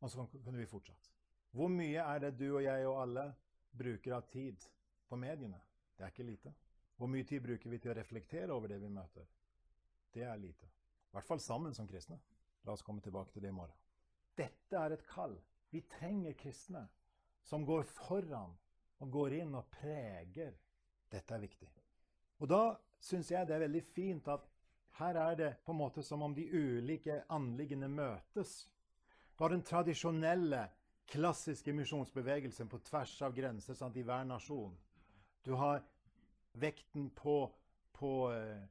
Og 0.00 0.10
så 0.10 0.26
kunne 0.44 0.58
vi 0.58 0.66
fortsatt. 0.68 1.10
Hvor 1.56 1.68
mye 1.72 2.02
er 2.02 2.18
det 2.20 2.34
du 2.38 2.50
og 2.56 2.62
jeg 2.64 2.86
og 2.86 3.00
alle 3.02 3.26
bruker 3.72 4.18
av 4.18 4.26
tid 4.28 4.66
på 5.08 5.16
mediene? 5.16 5.60
Det 5.96 6.04
er 6.04 6.12
ikke 6.12 6.28
lite. 6.28 6.52
Hvor 6.96 7.08
mye 7.08 7.24
tid 7.24 7.40
bruker 7.44 7.70
vi 7.70 7.78
til 7.80 7.92
å 7.92 7.96
reflektere 7.96 8.52
over 8.52 8.72
det 8.72 8.80
vi 8.80 8.92
møter? 8.92 9.24
Det 10.12 10.24
er 10.24 10.36
lite. 10.40 10.68
I 10.68 11.16
hvert 11.16 11.28
fall 11.28 11.40
sammen 11.40 11.74
som 11.74 11.88
kristne. 11.88 12.18
La 12.64 12.74
oss 12.74 12.84
komme 12.84 13.00
tilbake 13.00 13.32
til 13.32 13.44
det 13.44 13.52
i 13.52 13.56
morgen. 13.56 13.76
Dette 14.36 14.76
er 14.76 14.92
et 14.92 15.06
kall 15.08 15.36
vi 15.72 15.80
trenger 15.90 16.36
kristne 16.36 16.86
som 17.46 17.64
går 17.64 17.84
foran 17.88 18.52
og 19.00 19.10
går 19.12 19.38
inn 19.40 19.54
og 19.56 19.68
preger. 19.72 20.54
Dette 21.12 21.34
er 21.34 21.42
viktig. 21.42 21.68
Og 22.40 22.50
da 22.50 22.62
syns 23.00 23.30
jeg 23.30 23.46
det 23.48 23.56
er 23.56 23.64
veldig 23.66 23.82
fint 23.82 24.28
at 24.28 24.44
her 24.98 25.18
er 25.20 25.36
det 25.36 25.50
på 25.64 25.72
en 25.72 25.78
måte 25.78 26.02
som 26.02 26.22
om 26.22 26.34
de 26.34 26.46
ulike 26.52 27.22
anliggende 27.32 27.88
møtes. 27.88 28.68
Du 29.36 29.44
har 29.44 29.52
den 29.52 29.62
tradisjonelle, 29.62 30.68
klassiske 31.06 31.70
misjonsbevegelsen 31.72 32.66
på 32.68 32.80
tvers 32.82 33.12
av 33.22 33.34
grenser 33.36 33.76
sant, 33.78 33.96
i 33.96 34.02
hver 34.02 34.24
nasjon. 34.26 34.72
Du 35.46 35.52
har 35.54 35.84
vekten 36.58 37.10
på, 37.14 37.36
på 37.94 38.12
eh, 38.32 38.64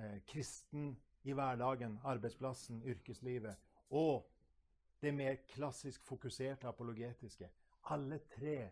eh, 0.00 0.14
kristen 0.24 0.94
i 1.28 1.34
hverdagen, 1.36 1.98
arbeidsplassen, 2.08 2.80
yrkeslivet. 2.88 3.58
Og 3.90 4.24
det 5.02 5.12
mer 5.14 5.36
klassisk 5.50 6.04
fokuserte 6.06 6.70
apologetiske. 6.70 7.50
Alle 7.92 8.22
tre 8.30 8.70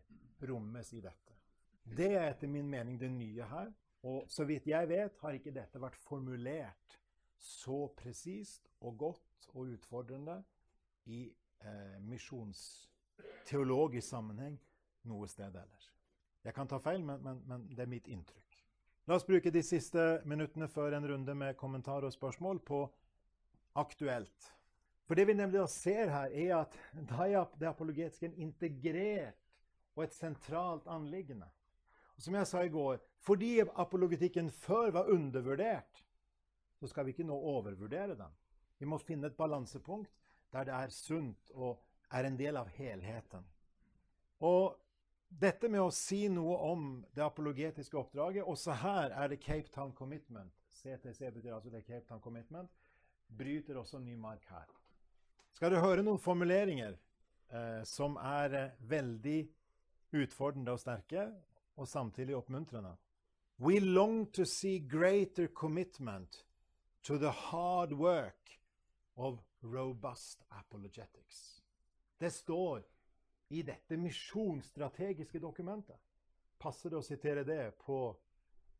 rommes 0.49 0.93
i 0.93 1.03
dette. 1.05 1.37
Det 1.85 2.13
er 2.15 2.31
etter 2.31 2.49
min 2.49 2.71
mening 2.71 2.97
det 3.01 3.11
nye 3.11 3.45
her. 3.51 3.73
Og 4.03 4.25
så 4.33 4.45
vidt 4.49 4.67
jeg 4.67 4.89
vet, 4.89 5.19
har 5.21 5.33
ikke 5.37 5.53
dette 5.53 5.81
vært 5.81 5.97
formulert 6.01 7.01
så 7.41 7.89
presist 7.97 8.69
og 8.81 8.99
godt 9.01 9.49
og 9.55 9.73
utfordrende 9.75 10.43
i 11.11 11.33
eh, 11.65 11.99
misjonsteologisk 12.05 14.09
sammenheng 14.09 14.59
noe 15.09 15.29
sted 15.29 15.55
ellers. 15.57 15.93
Jeg 16.45 16.55
kan 16.57 16.69
ta 16.69 16.79
feil, 16.81 17.03
men, 17.05 17.21
men, 17.25 17.43
men 17.49 17.67
det 17.75 17.83
er 17.85 17.93
mitt 17.93 18.09
inntrykk. 18.09 18.57
La 19.09 19.15
oss 19.17 19.27
bruke 19.27 19.51
de 19.53 19.63
siste 19.65 20.21
minuttene 20.29 20.69
før 20.71 20.93
en 20.97 21.09
runde 21.13 21.35
med 21.37 21.57
kommentarer 21.61 22.07
og 22.09 22.15
spørsmål 22.15 22.61
på 22.65 22.81
aktuelt. 23.81 24.41
For 25.09 25.15
det 25.19 25.27
vi 25.27 25.35
nemlig 25.35 25.65
ser 25.73 26.13
her, 26.13 26.29
er 26.31 26.57
at 26.61 26.77
er 26.95 27.47
det 27.59 27.69
apologetiske 27.69 28.27
en 28.29 28.39
integrert 28.47 29.37
og 29.97 30.05
et 30.05 30.15
sentralt 30.15 30.87
anliggende. 30.87 31.49
Som 32.21 32.37
jeg 32.37 32.49
sa 32.49 32.63
i 32.65 32.73
går, 32.73 33.01
fordi 33.25 33.61
apologetikken 33.61 34.51
før 34.53 34.93
var 34.93 35.09
undervurdert, 35.13 36.05
så 36.81 36.89
skal 36.89 37.07
vi 37.07 37.15
ikke 37.15 37.29
nå 37.29 37.37
overvurdere 37.37 38.17
den. 38.17 38.35
Vi 38.81 38.89
må 38.89 38.99
finne 39.01 39.29
et 39.29 39.37
balansepunkt 39.37 40.13
der 40.53 40.67
det 40.67 40.75
er 40.75 40.93
sunt 40.93 41.53
og 41.55 41.81
er 42.13 42.27
en 42.27 42.39
del 42.39 42.57
av 42.57 42.69
helheten. 42.75 43.45
Og 44.41 44.77
dette 45.31 45.69
med 45.71 45.83
å 45.85 45.93
si 45.95 46.25
noe 46.33 46.57
om 46.67 46.87
det 47.15 47.23
apologetiske 47.23 47.95
oppdraget 48.01 48.49
Også 48.49 48.75
her 48.83 49.13
er 49.15 49.29
det 49.31 49.39
Cape 49.45 49.71
Town 49.71 49.93
Commitment. 49.95 50.51
CTC 50.81 51.31
betyr 51.31 51.55
altså 51.55 51.71
det 51.71 51.85
Cape 51.85 52.07
Town 52.09 52.21
Commitment. 52.21 52.71
Bryter 53.29 53.79
også 53.79 54.01
ny 54.03 54.17
mark 54.19 54.45
her. 54.51 54.67
Skal 55.55 55.71
du 55.71 55.79
høre 55.79 56.03
noen 56.03 56.19
formuleringer 56.19 56.97
eh, 57.53 57.83
som 57.87 58.17
er 58.17 58.57
eh, 58.57 58.75
veldig 58.91 59.39
utfordrende 60.19 60.75
og 60.75 60.81
sterke, 60.83 61.29
og 61.77 61.89
samtidig 61.89 62.37
oppmuntrende? 62.37 62.97
We 63.61 63.79
long 63.79 64.33
to 64.33 64.45
see 64.45 64.79
greater 64.79 65.47
commitment 65.47 66.47
to 67.03 67.19
the 67.19 67.31
hard 67.31 67.93
work 67.93 68.61
of 69.17 69.39
robust 69.63 70.43
apologetics. 70.51 71.63
Det 72.19 72.33
står 72.33 72.83
i 73.49 73.63
dette 73.63 73.97
misjonsstrategiske 73.97 75.39
dokumentet. 75.39 75.97
Passer 76.59 76.91
det 76.91 77.01
å 77.01 77.05
sitere 77.05 77.45
det 77.45 77.73
på 77.85 77.99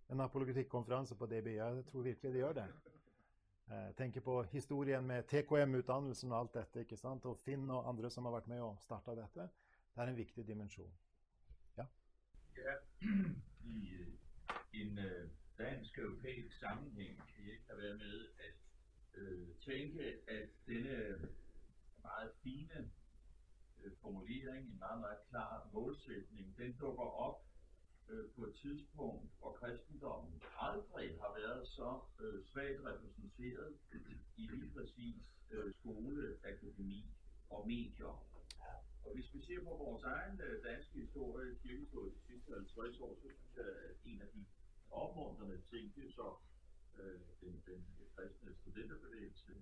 en 0.09 0.21
apologetikkonferanse 0.21 1.17
på 1.17 1.27
DBI? 1.27 1.57
Jeg 1.57 1.85
tror 1.89 2.03
virkelig 2.03 2.33
det 2.33 2.43
gjør 2.43 2.57
det. 2.61 2.67
Jeg 3.71 3.89
eh, 3.89 3.95
tenker 3.95 4.21
på 4.21 4.41
historien 4.51 5.07
med 5.07 5.29
TKM-utdannelsen 5.31 6.33
og 6.33 6.39
alt 6.39 6.55
dette. 6.55 6.81
ikke 6.81 6.97
sant? 6.99 7.27
Og 7.27 7.39
Finn 7.39 7.69
og 7.71 7.89
andre 7.89 8.11
som 8.11 8.27
har 8.27 8.35
vært 8.35 8.49
med 8.51 8.63
og 8.65 8.81
starta 8.83 9.15
dette. 9.15 9.49
Det 9.95 10.03
er 10.03 10.11
en 10.11 10.19
viktig 10.19 10.47
dimensjon. 10.47 10.91
Ja. 12.57 12.75
I 13.65 14.07
en 14.73 14.99
øh, 14.99 15.29
dansk-europæisk 15.59 16.59
sammenheng 16.59 17.17
kan 17.19 17.45
jeg 17.45 17.53
ikke 17.53 17.65
være 17.69 17.99
med 17.99 18.29
at 18.39 18.55
øh, 19.15 19.49
tenke 19.61 20.05
at 20.29 20.49
denne 20.67 21.29
meget 22.03 22.33
fine 22.43 22.91
øh, 23.85 23.93
formulering, 24.03 24.67
en 24.73 24.79
meget, 24.79 25.01
meget 25.01 25.19
klar 25.31 25.71
målsætning, 25.73 26.57
den 26.59 26.73
dukker 26.73 27.05
op 27.27 27.45
øh, 28.09 28.31
på 28.37 28.45
et 28.45 28.55
tidspunkt, 28.55 29.31
hvor 29.39 29.53
kristendommen 29.53 30.43
aldrig 30.59 31.21
har 31.21 31.35
været 31.41 31.69
så 31.69 32.01
øh, 32.21 32.45
svagt 32.45 32.81
repræsenteret 32.85 33.79
i 34.37 34.43
lige 34.43 34.71
præcis 34.75 35.23
øh, 35.51 35.75
skole, 35.75 36.39
akademi 36.45 37.07
og 37.51 37.67
medier. 37.67 38.30
Og 39.05 39.15
hvis 39.15 39.35
vi 39.35 39.41
ser 39.41 39.61
på 39.65 39.73
vores 39.85 40.03
egen 40.03 40.41
øh, 40.41 40.65
danske 40.65 40.93
historie, 41.01 41.55
kirkehistorie 41.63 42.11
de 42.11 42.21
sidste 42.29 42.53
50 42.53 43.01
år, 43.01 43.15
så 43.15 43.21
synes 43.21 43.57
jeg, 43.57 43.65
at 43.89 43.97
en 44.05 44.23
af 44.23 44.29
de 44.35 44.45
opmuntrende 44.91 45.61
ting, 45.71 45.95
det 45.95 46.05
er 46.07 46.13
så 46.13 46.29
øh, 46.99 47.21
den, 47.41 47.63
den 47.67 47.87
kristne 48.17 48.55
studenterbevægelse, 48.55 49.53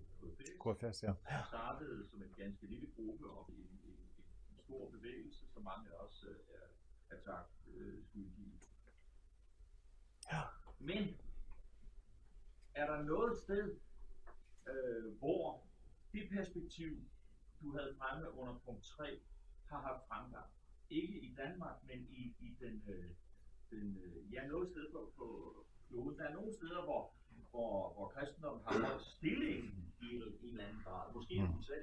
KFS, 0.65 1.03
ja. 1.03 1.15
startede 1.49 2.07
som 2.11 2.23
en 2.23 2.35
ganske 2.37 2.67
lille 2.67 2.89
gruppe 2.97 3.31
og 3.31 3.51
en, 3.51 3.69
en 3.85 4.59
stor 4.65 4.91
bevægelse, 4.91 5.49
som 5.53 5.63
mange 5.63 5.95
også 5.95 6.29
øh, 6.29 6.37
er, 6.55 7.17
er 7.17 7.21
tak 7.21 7.47
øh, 7.75 8.05
skyldige. 8.05 8.61
Ja. 10.33 10.43
Men 10.79 11.21
er 12.75 12.87
der 12.87 13.03
noget 13.03 13.39
sted, 13.39 13.77
øh, 14.69 15.19
hvor 15.19 15.67
det 16.13 16.29
perspektiv, 16.31 17.09
du 17.63 17.77
havde 17.77 17.97
fremme 17.99 18.35
under 18.41 18.55
punkt 18.65 18.85
3, 18.85 19.21
har 19.71 19.81
haft 19.81 20.09
fremgang? 20.09 20.51
Ikke 20.91 21.21
i 21.21 21.35
Danmark, 21.35 21.77
men 21.89 21.99
i, 22.11 22.23
i 22.41 22.49
den, 22.61 22.83
øh, 22.89 23.11
den 23.71 23.87
øh, 24.05 24.33
ja, 24.35 24.47
noget 24.47 24.69
sted 24.69 24.93
på, 24.93 25.13
på 25.17 25.27
kloden. 25.89 26.19
Der 26.19 26.25
er 26.25 26.35
nogle 26.35 26.53
steder, 26.55 26.83
hvor, 26.85 27.13
hvor, 27.51 27.93
hvor 27.95 28.09
kristendommen 28.09 28.63
har 28.67 28.89
holdt 28.89 29.07
stillingen 29.07 29.95
i 30.01 30.07
en, 30.17 30.23
en 30.23 30.49
eller 30.49 30.65
anden 30.65 30.83
grad. 30.85 31.15
Måske 31.15 31.35
i 31.35 31.49
USA. 31.59 31.81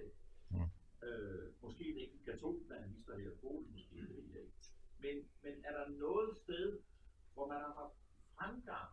Mm. 0.49 0.69
Øh, 1.07 1.53
måske 1.61 1.83
det 1.83 2.01
ikke 2.01 2.25
katolske 2.25 2.73
her 2.73 3.31
Polen, 3.41 3.71
måske 3.71 3.95
det 3.95 4.09
ved 4.09 4.23
jeg 4.33 4.41
ikke. 4.41 4.53
Men, 4.99 5.15
men 5.43 5.65
er 5.65 5.71
der 5.77 5.89
noget 5.89 6.38
sted, 6.43 6.79
hvor 7.33 7.47
man 7.47 7.57
har 7.57 7.73
haft 7.81 7.97
fremgang 8.35 8.89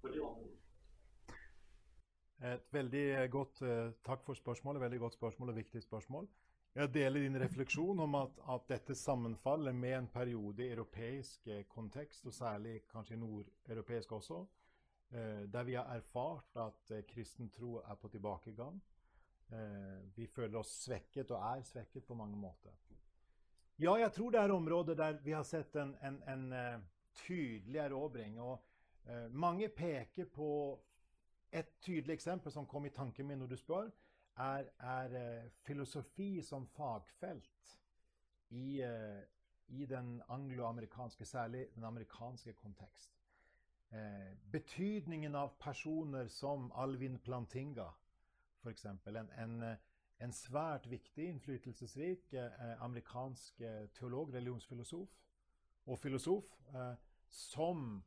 på 0.00 0.08
det 0.08 0.20
område? 0.20 0.56
Et 2.40 2.72
veldig 2.72 3.30
godt, 3.30 3.60
uh, 3.62 3.90
Takk 4.04 4.22
for 4.24 4.34
spørsmålet. 4.34 4.80
Veldig 4.80 4.98
godt 4.98 5.14
spørsmål 5.14 5.52
og 5.52 5.56
viktig 5.56 5.82
spørsmål. 5.82 6.28
Jeg 6.74 6.94
deler 6.94 7.20
din 7.20 7.36
refleksjon 7.40 7.98
om 8.00 8.14
at, 8.14 8.38
at, 8.48 8.62
dette 8.68 8.94
sammenfaller 8.94 9.72
med 9.72 9.96
en 9.96 10.06
periode 10.08 10.62
i 10.62 10.70
europeisk 10.70 11.46
eh, 11.46 11.64
kontekst, 11.68 12.26
og 12.26 12.32
særlig 12.32 12.84
kanskje 12.92 13.16
nordeuropeisk 13.18 14.12
også, 14.12 14.44
der 15.10 15.64
vi 15.66 15.74
har 15.74 15.90
erfart 15.90 16.56
at 16.56 16.92
kristen 17.08 17.50
tro 17.50 17.80
er 17.82 17.94
på 17.98 18.08
tilbakegang. 18.08 18.78
Eh, 19.50 19.98
vi 20.14 20.26
føler 20.26 20.58
oss 20.58 20.70
svekket, 20.84 21.30
og 21.30 21.42
er 21.58 21.64
svekket 21.66 22.06
på 22.06 22.14
mange 22.14 22.38
måter. 22.38 22.70
Ja, 23.78 23.96
jeg 23.98 24.12
tror 24.12 24.30
det 24.30 24.40
er 24.40 24.54
områder 24.54 24.94
der 24.94 25.18
vi 25.24 25.34
har 25.34 25.42
sett 25.42 25.74
en, 25.76 25.96
en, 26.02 26.22
en 26.22 26.84
tydelig 27.26 27.80
erobring. 27.82 28.38
Og 28.40 28.62
mange 29.30 29.68
peker 29.68 30.30
på 30.30 30.78
et 31.52 31.72
tydelig 31.80 32.14
eksempel 32.14 32.52
som 32.52 32.66
kom 32.66 32.86
i 32.86 32.92
tanken 32.94 33.26
min 33.26 33.38
når 33.38 33.46
du 33.46 33.56
spør, 33.56 33.90
er, 34.36 34.68
er 34.78 35.16
uh, 35.16 35.50
filosofi 35.66 36.42
som 36.42 36.66
fagfelt 36.66 37.76
i, 38.50 38.82
i 39.68 39.86
den 39.86 40.22
angloamerikanske, 40.28 41.24
særlig 41.24 41.66
den 41.74 41.84
amerikanske 41.84 42.52
kontekst. 42.52 43.16
betydningen 44.52 45.34
av 45.34 45.52
personer 45.58 46.26
som 46.28 46.72
Alvin 46.74 47.18
Plantinga, 47.18 47.86
f.eks. 48.62 48.84
En, 48.84 49.30
en, 49.38 49.76
en 50.20 50.32
svært 50.32 50.86
viktig, 50.90 51.28
innflytelsesrik 51.28 52.34
eh, 52.36 52.82
amerikansk 52.84 53.60
eh, 53.64 53.86
teolog, 53.96 54.34
religionsfilosof 54.34 55.08
og 55.86 55.98
filosof, 55.98 56.50
eh, 56.74 56.94
som 57.28 58.02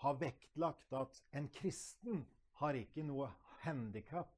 har 0.00 0.16
vektlagt 0.20 0.92
at 0.96 1.22
en 1.36 1.48
kristen 1.52 2.24
har 2.60 2.78
ikke 2.78 3.04
noe 3.06 3.28
handikap. 3.64 4.30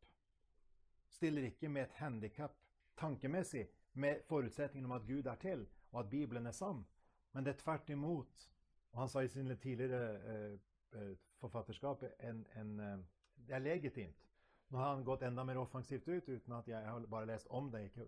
Stiller 1.12 1.50
ikke 1.50 1.68
med 1.68 1.86
et 1.86 1.98
handikap 2.00 2.56
tankemessig 2.96 3.66
med 3.94 4.22
forutsetningen 4.28 4.90
om 4.90 4.96
at 4.96 5.06
Gud 5.06 5.26
er 5.26 5.38
til, 5.42 5.66
og 5.92 6.00
at 6.00 6.10
Bibelen 6.10 6.46
er 6.46 6.56
sann. 6.56 6.84
Men 7.32 7.44
det 7.44 7.54
er 7.54 7.62
tvert 7.62 7.90
imot. 7.90 8.48
Og 8.92 9.00
han 9.00 9.08
sa 9.08 9.20
i 9.20 9.28
sine 9.28 9.56
tidligere 9.56 10.16
eh, 10.34 10.58
eh 10.92 11.14
forfatterskap 11.42 12.02
en, 12.20 12.46
en, 12.56 12.80
eh, 12.80 12.98
det 13.46 13.54
er 13.54 13.58
legitimt 13.58 14.22
nå 14.72 14.78
har 14.78 14.94
han 14.94 15.04
gått 15.04 15.22
enda 15.22 15.44
mer 15.44 15.58
offensivt 15.60 16.06
ut, 16.08 16.28
uten 16.28 16.52
at 16.56 16.68
jeg 16.68 16.86
har 16.86 17.06
bare 17.12 17.28
lest 17.28 17.46
om 17.50 17.70
det. 17.70 17.84
ikke 17.90 18.06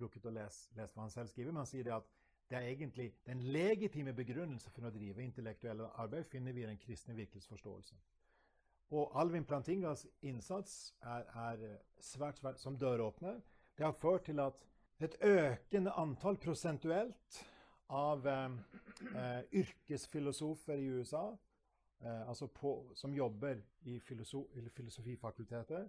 rukket 0.00 0.26
å 0.26 0.32
lese, 0.32 0.70
lese 0.78 0.94
hva 0.94 1.04
han 1.04 1.12
selv 1.12 1.28
skriver, 1.28 1.52
men 1.52 1.60
han 1.60 1.68
sier 1.68 1.84
det 1.84 1.92
at 1.92 2.06
det 2.48 2.56
er 2.56 2.68
egentlig 2.70 3.10
den 3.26 3.42
legitime 3.52 4.14
begrunnelse 4.16 4.70
for 4.72 4.88
å 4.88 4.92
drive 4.94 5.22
intellektuelle 5.22 5.90
arbeid 6.00 6.24
finner 6.30 6.56
vi 6.56 6.62
i 6.64 6.70
den 6.70 6.80
kristne 6.80 7.14
virkelighetsforståelsen. 7.18 8.00
Og 8.90 9.20
Alvin 9.20 9.44
Plantingas 9.44 10.06
innsats 10.22 10.94
er, 11.02 11.26
er 11.34 11.76
svært, 12.00 12.38
svært 12.38 12.58
som 12.60 12.78
døråpner. 12.78 13.38
Det 13.78 13.86
har 13.86 13.92
ført 13.92 14.24
til 14.26 14.40
at 14.40 14.66
et 15.00 15.14
økende 15.24 15.92
antall 15.96 16.36
prosentuelt 16.36 17.38
av 17.88 18.26
eh, 18.26 18.56
eh 19.14 19.60
yrkesfilosofer 19.62 20.74
i 20.74 20.90
USA 20.90 21.22
eh, 22.00 22.28
altså 22.28 22.46
på, 22.46 22.92
som 22.94 23.14
jobber 23.14 23.62
i 23.82 23.98
filosof, 24.00 24.46
filosofifakulteter, 24.76 25.88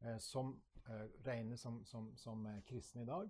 eh, 0.00 0.18
som 0.18 0.62
eh, 0.88 1.26
regnes 1.26 1.60
som, 1.60 1.84
som, 1.84 2.16
som 2.16 2.46
eh, 2.46 2.62
kristne 2.64 3.02
i 3.02 3.06
dag. 3.06 3.28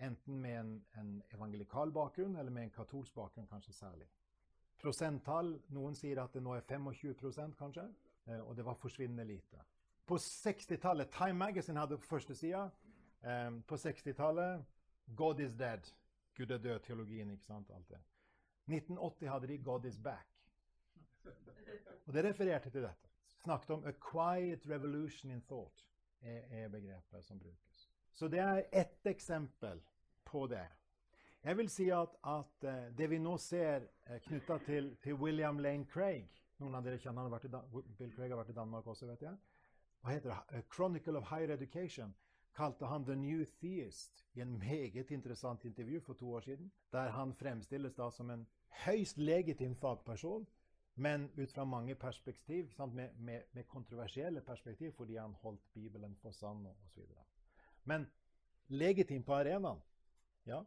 Enten 0.00 0.40
med 0.40 0.60
en, 0.60 0.84
en, 0.96 1.22
evangelikal 1.34 1.92
bakgrunn 1.92 2.36
eller 2.36 2.50
med 2.50 2.62
en 2.62 2.70
katolsk 2.70 3.14
bakgrunn, 3.14 3.48
kanskje 3.48 3.72
særlig. 3.72 4.06
Prosenttall 4.80 5.58
Noen 5.68 5.94
sier 5.94 6.22
at 6.22 6.32
det 6.32 6.42
nå 6.42 6.54
er 6.56 6.64
25 6.64 7.52
kanskje, 7.58 7.88
og 8.26 8.56
det 8.56 8.64
var 8.64 8.74
forsvinnende 8.74 9.24
lite. 9.24 9.62
På 10.06 10.16
60-tallet 10.16 11.10
Time 11.10 11.38
Magazine 11.38 11.80
hadde 11.80 11.98
førstesida. 11.98 12.70
Eh, 13.22 13.50
på 13.66 13.74
60-tallet 13.74 14.64
God 15.16 15.40
is 15.40 15.52
dead. 15.54 15.92
Gud 16.36 16.50
er 16.50 16.58
død-teologien. 16.58 17.30
ikke 17.30 17.44
sant, 17.44 17.70
alt 17.70 17.88
det. 17.88 18.00
1980 18.66 19.28
hadde 19.28 19.46
de 19.46 19.58
God 19.58 19.84
is 19.84 19.98
back. 19.98 20.26
Og 22.06 22.14
det 22.14 22.24
refererte 22.24 22.70
til 22.70 22.82
dette. 22.82 23.08
Snakket 23.38 23.70
om 23.70 23.84
'a 23.84 23.92
quiet 24.12 24.68
revolution 24.68 25.30
in 25.30 25.42
thought', 25.52 25.86
er, 26.22 26.68
begrepet 26.68 27.24
som 27.24 27.38
brukes. 27.38 27.90
Så 28.12 28.28
det 28.28 28.38
er 28.38 28.62
ett 28.72 29.06
eksempel 29.06 29.80
på 30.24 30.46
det. 30.46 30.66
Jeg 31.44 31.56
vil 31.56 31.68
si 31.68 31.88
at, 31.88 32.08
at 32.24 32.64
eh, 32.64 32.98
det 32.98 33.10
vi 33.10 33.18
nå 33.18 33.36
ser 33.36 33.80
knytta 34.26 34.58
til, 34.58 34.96
til, 34.96 35.14
William 35.14 35.58
Lane 35.58 35.84
Craig 35.84 36.39
Noen 36.60 36.76
av 36.76 36.84
dere 36.84 37.00
kjenner 37.00 37.24
han 37.24 37.62
Bill 37.98 38.12
Craig 38.12 38.30
har 38.30 38.40
vært 38.42 38.52
i 38.52 38.58
Danmark 38.58 38.86
også, 38.92 39.08
vet 39.08 39.22
jeg. 39.24 39.36
Hva 40.00 40.12
heter 40.14 40.32
det? 40.32 40.58
A 40.58 40.62
Chronicle 40.72 41.18
of 41.18 41.28
Higher 41.30 41.54
Education 41.56 42.14
kalte 42.56 42.86
han 42.86 43.04
The 43.04 43.16
New 43.16 43.44
Theist 43.60 44.24
i 44.36 44.40
en 44.44 44.58
meget 44.58 45.10
interessant 45.10 45.64
intervju 45.64 46.00
for 46.00 46.14
to 46.14 46.32
år 46.36 46.40
siden, 46.40 46.72
der 46.92 47.10
han 47.10 47.34
fremstilles 47.34 47.94
da 47.94 48.10
som 48.10 48.30
en 48.30 48.46
høyst 48.84 49.18
legitim 49.18 49.76
fagperson, 49.76 50.46
men 50.94 51.30
ut 51.38 51.52
fra 51.52 51.64
mange 51.64 51.94
perspektiv, 51.94 52.72
med, 52.78 53.08
med, 53.16 53.42
med, 53.52 53.64
kontroversielle 53.64 54.40
perspektiv, 54.40 54.92
fordi 54.92 55.16
han 55.16 55.34
holdt 55.42 55.72
Bibelen 55.74 56.16
for 56.22 56.30
sann 56.30 56.66
osv. 56.66 57.02
Men 57.84 58.06
legitim 58.68 59.22
på 59.22 59.34
arenaen, 59.34 59.80
ja. 60.46 60.62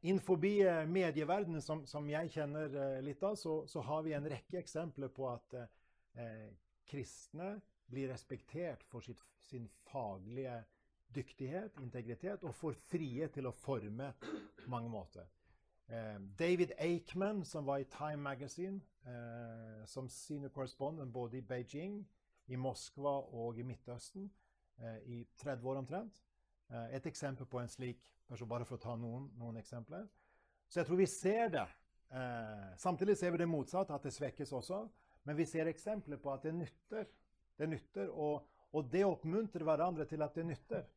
Innenfor 0.00 0.36
uh, 0.36 0.86
medieverdenen, 0.86 1.62
som, 1.62 1.82
som, 1.86 2.06
jeg 2.10 2.30
kjenner 2.30 2.70
uh, 2.70 2.98
litt 3.02 3.22
av, 3.26 3.34
så, 3.34 3.64
så, 3.66 3.82
har 3.82 4.04
vi 4.06 4.14
en 4.14 4.28
rekke 4.30 4.60
eksempler 4.60 5.10
på 5.10 5.26
at 5.32 5.56
eh, 5.58 6.52
kristne 6.86 7.56
blir 7.90 8.12
respektert 8.12 8.84
for 8.86 9.02
sitt, 9.02 9.18
sin 9.42 9.66
faglige 9.90 10.60
dyktighet, 11.14 11.80
integritet, 11.82 12.44
og 12.46 12.54
får 12.54 12.78
frihet 12.86 13.34
til 13.34 13.50
å 13.50 13.54
forme 13.54 14.12
mange 14.70 14.90
måter. 14.90 15.26
David 16.38 16.70
Aikman, 16.80 17.42
som 17.44 17.66
var 17.68 17.82
i 17.82 17.88
Time 17.92 18.22
Magazine 18.24 18.80
som 19.86 20.08
senior 20.08 20.48
correspondent 20.48 21.12
både 21.12 21.38
i 21.38 21.44
Beijing, 21.44 21.98
i 22.48 22.56
Moskva 22.56 23.18
og 23.36 23.60
i 23.60 23.66
Midtøsten 23.68 24.30
i 25.04 25.20
30 25.42 25.68
år 25.68 25.82
omtrent. 25.82 26.22
Et 26.70 27.06
eksempel 27.06 27.46
på 27.46 27.60
en 27.60 27.68
slik 27.68 28.00
person, 28.28 28.48
bare 28.48 28.66
for 28.68 28.78
å 28.78 28.82
ta 28.82 28.94
noen, 28.98 29.28
noen 29.38 29.58
eksempler. 29.60 30.06
Så 30.68 30.80
jeg 30.80 30.88
tror 30.88 31.00
vi 31.00 31.08
ser 31.10 31.50
det. 31.54 31.66
Eh, 32.14 32.76
samtidig 32.80 33.16
ser 33.18 33.34
vi 33.34 33.42
det 33.42 33.48
motsatte, 33.50 33.94
at 33.94 34.04
det 34.04 34.14
svekkes 34.14 34.52
også. 34.52 34.84
Men 35.24 35.36
vi 35.36 35.46
ser 35.48 35.70
eksempler 35.70 36.20
på 36.20 36.32
at 36.32 36.44
det 36.46 36.54
nytter. 36.56 37.06
Det 37.58 37.68
nytter, 37.70 38.10
og, 38.10 38.46
og 38.74 38.88
det 38.90 39.04
oppmuntrer 39.06 39.64
hverandre 39.64 40.06
til 40.10 40.22
at 40.22 40.34
det 40.34 40.46
nytter. 40.48 40.88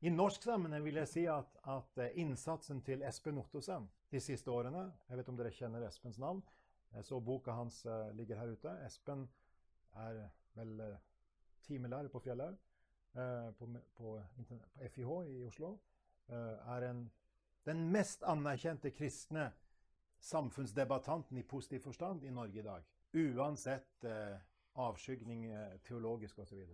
I 0.00 0.10
norsk 0.14 0.42
sammenheng 0.46 0.84
vil 0.84 1.00
jeg 1.00 1.10
si 1.10 1.24
at, 1.30 1.58
at 1.66 2.02
eh, 2.02 2.14
innsatsen 2.22 2.82
til 2.86 3.02
Espen 3.06 3.38
Ottosen 3.38 3.88
de 4.12 4.20
siste 4.22 4.50
årene 4.50 4.86
Jeg 5.08 5.18
vet 5.18 5.28
om 5.28 5.36
dere 5.36 5.52
kjenner 5.52 5.86
Espens 5.88 6.18
navn. 6.18 6.42
Så 7.04 7.18
boka 7.20 7.52
hans 7.52 7.82
ligger 8.16 8.38
her 8.40 8.54
ute. 8.56 8.70
Espen 8.86 9.26
er 10.00 10.22
vel 10.56 10.78
timelærer 11.66 12.08
på 12.08 12.22
Fjellhaug 12.24 12.56
på, 13.12 13.68
på, 13.96 14.20
på 14.46 14.58
FIH 14.88 15.12
i 15.26 15.44
Oslo. 15.46 15.78
Eh, 16.28 16.74
er 16.76 16.90
en, 16.90 17.10
den 17.66 17.90
mest 17.92 18.22
anerkjente 18.22 18.90
kristne 18.90 19.52
samfunnsdebattanten 20.20 21.38
i 21.38 21.42
positiv 21.42 21.80
forstand 21.80 22.24
i 22.24 22.30
Norge 22.30 22.58
i 22.60 22.62
dag. 22.62 22.84
Uansett 23.14 24.04
eh, 24.04 24.36
avskygning 24.74 25.46
eh, 25.46 25.78
teologisk 25.84 26.38
osv. 26.38 26.66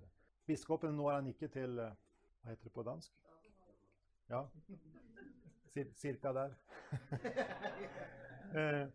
Biskopen 0.47 0.95
når 0.95 1.11
han 1.11 1.27
ikke 1.27 1.49
til 1.49 1.79
eh, 1.79 1.95
Hva 2.43 2.51
heter 2.51 2.65
det 2.65 2.73
på 2.73 2.83
dansk? 2.83 3.13
Ja, 4.29 4.43
cirka 5.95 6.33
der. 6.33 6.55
eh, 8.59 8.89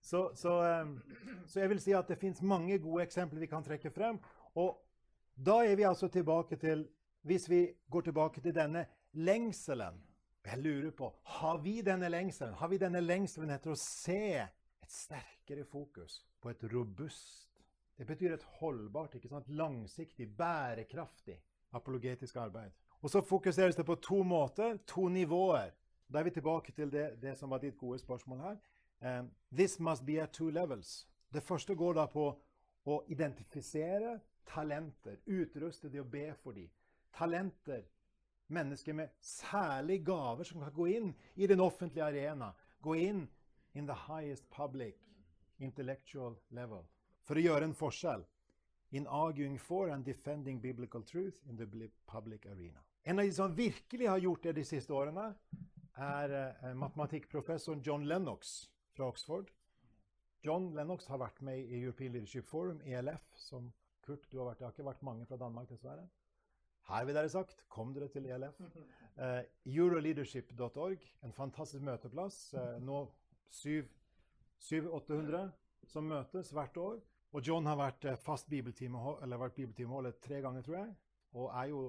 så, 0.00 0.30
så, 0.34 0.62
eh, 0.62 0.88
så, 1.46 1.60
jeg 1.60 1.68
vil 1.68 1.80
si 1.80 1.92
at 1.92 2.08
det 2.08 2.18
fins 2.18 2.42
mange 2.42 2.78
gode 2.78 3.02
eksempler 3.02 3.40
vi 3.40 3.46
kan 3.46 3.64
trekke 3.64 3.90
frem. 3.90 4.20
Og 4.54 4.78
da 5.36 5.64
er 5.64 5.76
vi 5.76 5.82
altså 5.82 6.08
tilbake 6.08 6.56
til 6.56 6.88
Hvis 7.22 7.48
vi 7.50 7.72
går 7.90 8.00
tilbake 8.00 8.40
til 8.40 8.54
denne 8.54 8.86
lengselen. 9.12 10.02
Jeg 10.44 10.58
lurer 10.58 10.90
på 10.90 11.14
har 11.22 11.58
vi 11.58 11.80
denne 11.80 12.08
lengselen 12.08 12.54
Har 12.54 12.68
vi 12.68 12.78
denne 12.78 13.00
lengselen 13.00 13.50
etter 13.50 13.72
å 13.72 13.78
se 13.80 14.36
et 14.44 14.90
sterkere 14.92 15.64
fokus 15.64 16.20
på 16.40 16.50
et 16.50 16.64
robust 16.72 17.62
Det 17.96 18.06
betyr 18.06 18.34
et 18.34 18.46
holdbart, 18.58 19.14
ikke 19.14 19.28
sant, 19.28 19.48
langsiktig, 19.48 20.36
bærekraftig 20.36 21.38
apologetisk 21.74 22.36
arbeid. 22.36 22.70
Og 23.02 23.10
så 23.10 23.20
fokuseres 23.20 23.76
det 23.76 23.86
på 23.86 23.94
to 23.94 24.22
måter, 24.22 24.76
to 24.86 25.08
nivåer. 25.08 25.70
Da 26.12 26.18
er 26.18 26.24
vi 26.24 26.30
tilbake 26.30 26.72
til 26.72 26.92
det, 26.92 27.22
det 27.22 27.36
som 27.38 27.50
var 27.50 27.58
ditt 27.58 27.78
gode 27.78 27.98
spørsmål 27.98 28.40
her. 28.40 28.56
Um, 29.00 29.30
this 29.56 29.80
must 29.80 30.06
be 30.06 30.22
at 30.22 30.32
two 30.32 30.50
levels. 30.50 31.06
Det 31.32 31.42
første 31.42 31.74
går 31.74 31.94
da 31.94 32.06
på 32.06 32.26
å 32.86 33.00
identifisere 33.08 34.18
talenter, 34.46 35.18
utruste 35.26 35.88
de 35.88 36.00
og 36.00 36.10
be 36.12 36.28
for 36.42 36.56
de. 36.56 36.68
Talenter 37.14 37.84
Mennesker 38.46 38.92
med 38.92 39.08
særlige 39.20 40.04
gaver 40.04 40.44
som 40.44 40.60
kan 40.60 40.72
gå 40.72 40.86
inn 40.86 41.14
i 41.34 41.46
den 41.46 41.60
offentlige 41.60 42.04
arena. 42.04 42.52
Gå 42.82 42.94
inn 42.94 43.28
in 43.74 43.86
the 43.86 43.96
highest 44.08 44.50
public 44.50 44.94
intellectual 45.58 46.36
level. 46.50 46.84
For 47.24 47.40
å 47.40 47.44
gjøre 47.44 47.64
en 47.64 47.74
forskjell. 47.74 48.24
In 48.92 49.06
arguing 49.06 49.56
for 49.58 49.90
and 49.90 50.04
defending 50.04 50.60
biblical 50.60 51.02
truth 51.02 51.40
in 51.48 51.56
the 51.56 51.88
public 52.06 52.46
arena. 52.46 52.84
En 53.04 53.18
av 53.18 53.24
de 53.24 53.32
som 53.32 53.56
virkelig 53.56 54.08
har 54.08 54.18
gjort 54.18 54.42
det 54.42 54.52
de 54.52 54.64
siste 54.64 54.92
årene, 54.92 55.34
er 55.96 56.32
uh, 56.34 56.74
matematikkprofessoren 56.74 57.82
John 57.82 58.04
Lennox 58.04 58.70
fra 58.96 59.08
Oxford. 59.08 59.50
John 60.44 60.74
Lennox 60.74 61.06
har 61.06 61.18
vært 61.18 61.40
med 61.42 61.58
i 61.58 61.80
European 61.80 62.12
Leadership 62.12 62.46
Forum, 62.46 62.80
ELF, 62.84 63.24
som 63.34 63.72
Kurt, 64.04 64.26
du 64.30 64.38
har 64.38 64.50
vært, 64.50 64.60
det 64.60 64.66
har 64.66 64.74
ikke 64.76 64.90
vært 64.90 65.06
mange 65.06 65.26
fra 65.28 65.38
Danmark, 65.40 65.68
dessverre. 65.70 66.04
Her 66.90 67.06
vil 67.08 67.16
dere 67.16 67.30
sagt, 67.32 67.62
kom 67.72 67.94
dere 67.96 68.10
til 68.12 68.26
ELF. 68.28 68.58
Uh, 68.60 68.66
eh, 69.24 69.42
Euroleadership.org, 69.72 71.00
en 71.24 71.32
fantastisk 71.32 71.82
møteplass. 71.86 72.36
Uh, 72.52 72.76
nå 72.84 72.98
700-800 73.56 75.48
som 75.88 76.08
møtes 76.12 76.52
hvert 76.52 76.76
år. 76.80 76.98
Og 77.34 77.40
John 77.42 77.66
har 77.66 77.80
vært 77.80 78.04
uh, 78.10 78.18
fast 78.20 78.50
bibeltimeholder 78.52 80.12
tre 80.22 80.42
ganger, 80.44 80.62
tror 80.66 80.78
jeg. 80.82 80.92
Og 81.34 81.48
er 81.50 81.66
jo, 81.72 81.80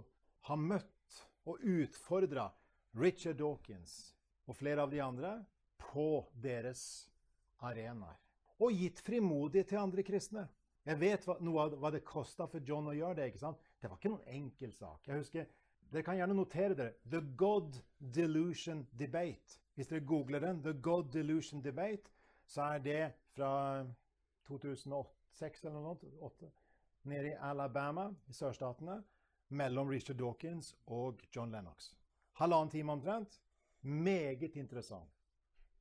har 0.47 0.60
møtt 0.62 1.19
og 1.45 1.62
utfordra 1.62 2.47
Richard 2.97 3.38
Dawkins 3.38 4.15
og 4.47 4.56
flere 4.58 4.86
av 4.86 4.91
de 4.93 5.01
andre 5.04 5.36
på 5.82 6.25
deres 6.41 7.10
arenaer. 7.65 8.17
Og 8.63 8.71
gitt 8.71 9.01
frimodighet 9.04 9.73
til 9.73 9.82
andre 9.82 10.04
kristne. 10.08 10.45
Jeg 10.85 10.99
vet 11.01 11.25
hva, 11.25 11.35
noe 11.41 11.63
av 11.63 11.77
hva 11.81 11.91
det 11.93 12.03
kosta 12.05 12.45
for 12.49 12.61
John 12.65 12.91
å 12.91 12.93
gjøre 12.93 13.19
det. 13.19 13.29
ikke 13.31 13.41
sant? 13.41 13.61
Det 13.81 13.89
var 13.89 13.97
ikke 13.97 14.11
noen 14.13 14.33
enkel 14.37 14.73
sak. 14.73 15.07
Jeg 15.07 15.23
husker, 15.23 15.47
Dere 15.91 16.03
kan 16.03 16.17
gjerne 16.17 16.35
notere 16.35 16.75
dere. 16.75 16.93
The 17.09 17.21
God 17.37 17.77
Delusion 17.99 18.87
Debate. 18.97 19.59
Hvis 19.75 19.87
dere 19.87 20.05
googler 20.07 20.41
den, 20.41 20.61
The 20.63 20.73
God 20.81 21.11
Delusion 21.13 21.61
Debate, 21.63 22.11
så 22.47 22.61
er 22.75 22.79
det 22.79 23.03
fra 23.35 23.85
2006 24.47 25.65
eller 25.65 25.81
noe, 25.81 26.11
8, 26.21 26.49
nede 27.11 27.33
i 27.33 27.37
Alabama, 27.39 28.09
i 28.27 28.33
sørstatene, 28.33 29.01
mellom 29.49 29.89
Richard 29.89 30.17
Dawkins 30.17 30.73
og 30.87 31.21
John 31.35 31.51
Lennox. 31.51 31.93
Halvannen 32.39 32.69
time 32.69 32.91
omtrent. 32.91 33.41
Meget 33.81 34.55
interessant 34.55 35.11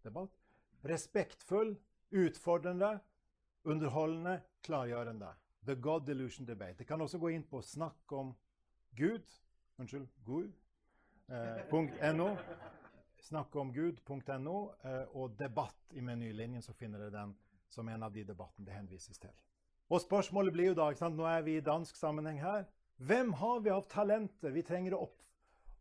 debatt. 0.05 0.35
Respektfull, 0.85 1.77
utfordrende, 2.13 2.99
underholdende, 3.65 4.41
klargjørende. 4.65 5.31
The 5.65 5.77
God 5.81 6.07
Delusion 6.07 6.47
Debate. 6.47 6.79
Det 6.79 6.87
kan 6.87 7.01
også 7.01 7.19
gå 7.19 7.29
inn 7.33 7.45
på 7.49 7.63
Snakk 7.63 8.13
om 8.13 8.35
Gud. 8.97 9.25
Unnskyld, 9.79 10.09
Gud. 10.25 10.53
Eh, 11.29 12.13
.no. 12.15 12.37
Snakkomgud.no. 13.25 14.59
Eh, 14.85 15.17
og 15.17 15.39
debatt 15.39 15.97
i 15.97 16.01
menylinjen, 16.01 16.63
så 16.63 16.73
finner 16.73 16.99
dere 16.99 17.15
den 17.15 17.35
som 17.69 17.89
en 17.89 18.03
av 18.03 18.13
de 18.13 18.25
debattene 18.25 18.67
det 18.67 18.77
henvises 18.77 19.19
til. 19.19 19.33
Og 19.89 20.01
spørsmålet 20.01 20.53
blir 20.53 20.71
jo 20.73 20.77
da, 20.79 20.91
ikke 20.91 21.05
sant? 21.05 21.17
Nå 21.17 21.27
er 21.29 21.43
vi 21.45 21.57
i 21.59 21.65
dansk 21.65 21.97
sammenheng 21.97 22.41
her. 22.43 22.69
Hvem 22.97 23.33
har 23.41 23.61
vi 23.61 23.73
av 23.75 23.89
talenter 23.91 24.53
vi 24.55 24.63
trenger 24.63 24.95
opp, 24.97 25.17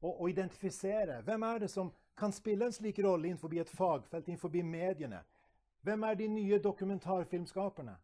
å, 0.01 0.15
å 0.23 0.29
identifisere? 0.29 1.21
Hvem 1.27 1.45
er 1.47 1.61
det 1.63 1.69
som 1.71 1.91
kan 2.17 2.33
spille 2.33 2.65
en 2.65 2.73
slik 2.75 2.99
rolle 3.03 3.29
innenfor 3.29 3.53
et 3.59 3.69
fagfelt, 3.69 4.27
innenfor 4.27 4.49
mediene? 4.63 5.21
Hvem 5.83 6.03
er 6.03 6.15
de 6.15 6.27
nye 6.27 6.59
dokumentarfilmskaperne? 6.63 7.95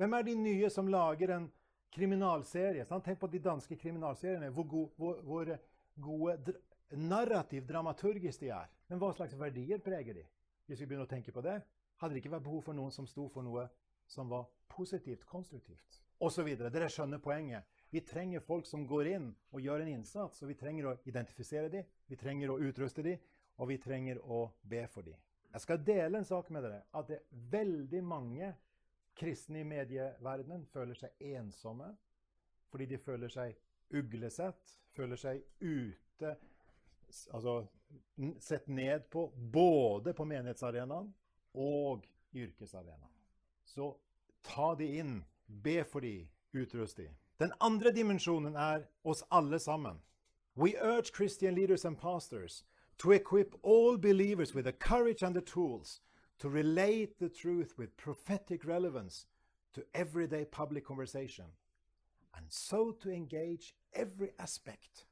Hvem 0.00 0.16
er 0.18 0.26
de 0.26 0.34
nye 0.38 0.70
som 0.70 0.88
lager 0.88 1.34
en 1.36 1.50
kriminalserie? 1.92 2.84
Sant? 2.88 3.04
Tenk 3.04 3.20
på 3.20 3.30
de 3.32 3.40
danske 3.42 3.76
kriminalseriene. 3.76 4.50
Hvor, 4.50 4.68
go 4.68 4.84
hvor, 4.96 5.20
hvor 5.26 5.56
gode 6.00 6.36
dr 6.46 6.60
narrativ 6.92 7.66
dramaturgisk 7.66 8.40
de 8.40 8.50
er. 8.52 8.70
Men 8.88 9.00
hva 9.00 9.12
slags 9.16 9.36
verdier 9.38 9.80
preger 9.80 10.14
de? 10.14 10.24
Hvis 10.66 10.82
vi 10.82 10.86
begynner 10.86 11.06
å 11.06 11.10
tenke 11.10 11.32
på 11.32 11.42
det, 11.44 11.58
hadde 12.00 12.14
det 12.14 12.22
ikke 12.22 12.34
vært 12.34 12.46
behov 12.46 12.64
for 12.66 12.76
noen 12.76 12.92
som 12.92 13.06
sto 13.08 13.28
for 13.32 13.44
noe 13.46 13.66
som 14.10 14.28
var 14.28 14.48
positivt, 14.72 15.24
konstruktivt, 15.28 16.00
osv. 16.20 16.48
Dere 16.58 16.88
skjønner 16.90 17.22
poenget. 17.22 17.64
Vi 17.92 18.02
trenger 18.04 18.44
folk 18.44 18.66
som 18.68 18.86
går 18.88 19.12
inn 19.14 19.30
og 19.52 19.60
gjør 19.60 19.84
en 19.84 19.92
innsats. 19.94 20.42
og 20.42 20.48
Vi 20.48 20.56
trenger 20.58 20.88
å 20.88 20.96
identifisere 21.08 21.68
dem, 21.72 21.84
vi 22.08 22.16
trenger 22.16 22.52
å 22.52 22.58
utruste 22.60 23.04
dem, 23.04 23.20
og 23.60 23.68
vi 23.68 23.78
trenger 23.78 24.20
å 24.24 24.46
be 24.64 24.86
for 24.88 25.04
dem. 25.06 25.18
Jeg 25.52 25.64
skal 25.64 25.82
dele 25.84 26.18
en 26.18 26.28
sak 26.28 26.48
med 26.50 26.64
dere. 26.64 26.84
At 26.96 27.08
det 27.08 27.18
er 27.18 27.42
veldig 27.52 28.00
mange 28.04 28.54
Kristne 29.18 29.60
i 29.60 29.68
medieverdenen 29.68 30.64
føler 30.72 30.98
seg 30.98 31.26
ensomme 31.34 31.92
fordi 32.72 32.86
de 32.88 32.98
føler 32.98 33.28
seg 33.28 33.52
uglesett, 33.92 34.78
føler 34.96 35.18
seg 35.20 35.42
ute, 35.60 36.30
altså, 37.36 37.58
sett 38.40 38.68
ned 38.72 39.10
på 39.12 39.26
både 39.52 40.14
på 40.16 40.24
menighetsarenaen 40.24 41.10
og 41.60 42.06
yrkesarenaen. 42.32 43.12
Så 43.68 43.90
ta 44.42 44.72
de 44.78 44.88
inn, 45.02 45.18
be 45.44 45.82
for 45.84 46.00
de, 46.00 46.22
utrust 46.56 46.96
de. 46.96 47.10
Den 47.40 47.52
andre 47.60 47.92
dimensjonen 47.92 48.56
er 48.56 48.86
oss 49.04 49.24
alle 49.30 49.58
sammen. 49.60 50.00
We 50.56 50.72
urge 50.80 51.12
Christian 51.12 51.54
leaders 51.54 51.84
and 51.84 51.98
pastors 51.98 52.64
to 52.98 53.12
equip 53.12 53.54
all 53.62 53.98
believers 53.98 54.54
with 54.54 54.64
the 54.64 54.72
courage 54.72 55.22
and 55.22 55.34
the 55.34 55.42
tools 55.42 56.00
to 56.42 56.48
relate 56.48 57.20
the 57.20 57.28
truth 57.28 57.78
with 57.78 57.96
prophetic 57.96 58.64
relevance 58.64 59.26
to 59.74 59.84
everyday 59.94 60.44
public 60.44 60.84
conversation, 60.84 61.44
and 62.36 62.46
so 62.48 62.90
to 62.90 63.10
engage 63.10 63.76
every 63.94 64.30
aspect 64.40 65.06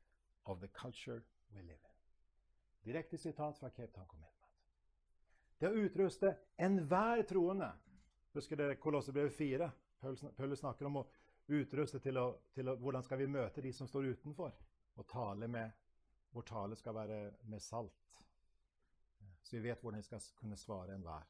of 0.46 0.60
the 0.60 0.66
culture 0.68 1.22
we 1.54 1.62
live 1.62 1.78
in. 1.84 2.92
Direkte 2.92 3.18
sitat 3.18 3.58
fra 3.58 3.70
Cape 3.70 3.92
Town 3.92 4.06
Commitment. 4.08 4.50
Det 5.58 5.68
å 5.68 5.84
utruste 5.84 6.34
enhver 6.58 7.22
troende 7.22 7.70
Husker 8.34 8.56
dere 8.56 8.78
Kolossebrevet 8.78 9.34
4? 9.34 9.70
Paulus 10.36 10.58
snakker 10.58 10.86
om 10.86 10.96
å 11.00 11.06
utruste 11.46 11.98
til, 12.02 12.18
å, 12.18 12.26
til 12.54 12.72
å, 12.72 12.76
hvordan 12.78 13.06
skal 13.06 13.18
vi 13.22 13.30
møte 13.30 13.62
de 13.62 13.72
som 13.74 13.86
står 13.86 14.16
utenfor. 14.16 14.50
Og 14.98 15.06
tale 15.06 15.46
med, 15.46 15.70
Vår 16.34 16.46
tale 16.46 16.76
skal 16.78 16.94
være 16.94 17.22
med 17.50 17.62
salt. 17.62 18.26
Så 19.50 19.56
vi 19.56 19.62
vet 19.62 19.80
hvordan 19.82 19.98
vi 19.98 20.06
skal 20.06 20.20
kunne 20.38 20.56
svare 20.56 20.94
enhver. 20.94 21.24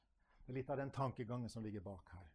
Det 0.45 0.53
er 0.53 0.57
litt 0.59 0.71
av 0.71 0.77
den 0.77 0.91
tankegangen 0.93 1.49
som 1.49 1.63
ligger 1.65 1.81
bak 1.81 2.11
her. 2.13 2.27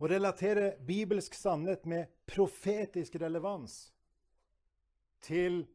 Å 0.00 0.08
relatere 0.08 0.70
bibelsk 0.88 1.34
sannhet 1.36 1.84
med 1.84 2.08
profetisk 2.24 3.18
relevans 3.20 3.74
til 5.20 5.66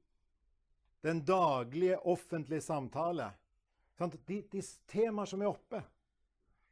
den 1.06 1.22
daglige 1.22 2.00
offentlige 2.00 2.66
samtale. 2.66 3.28
De, 4.00 4.40
de 4.42 4.64
temaer 4.90 5.30
som 5.30 5.46
er 5.46 5.52
oppe, 5.52 5.84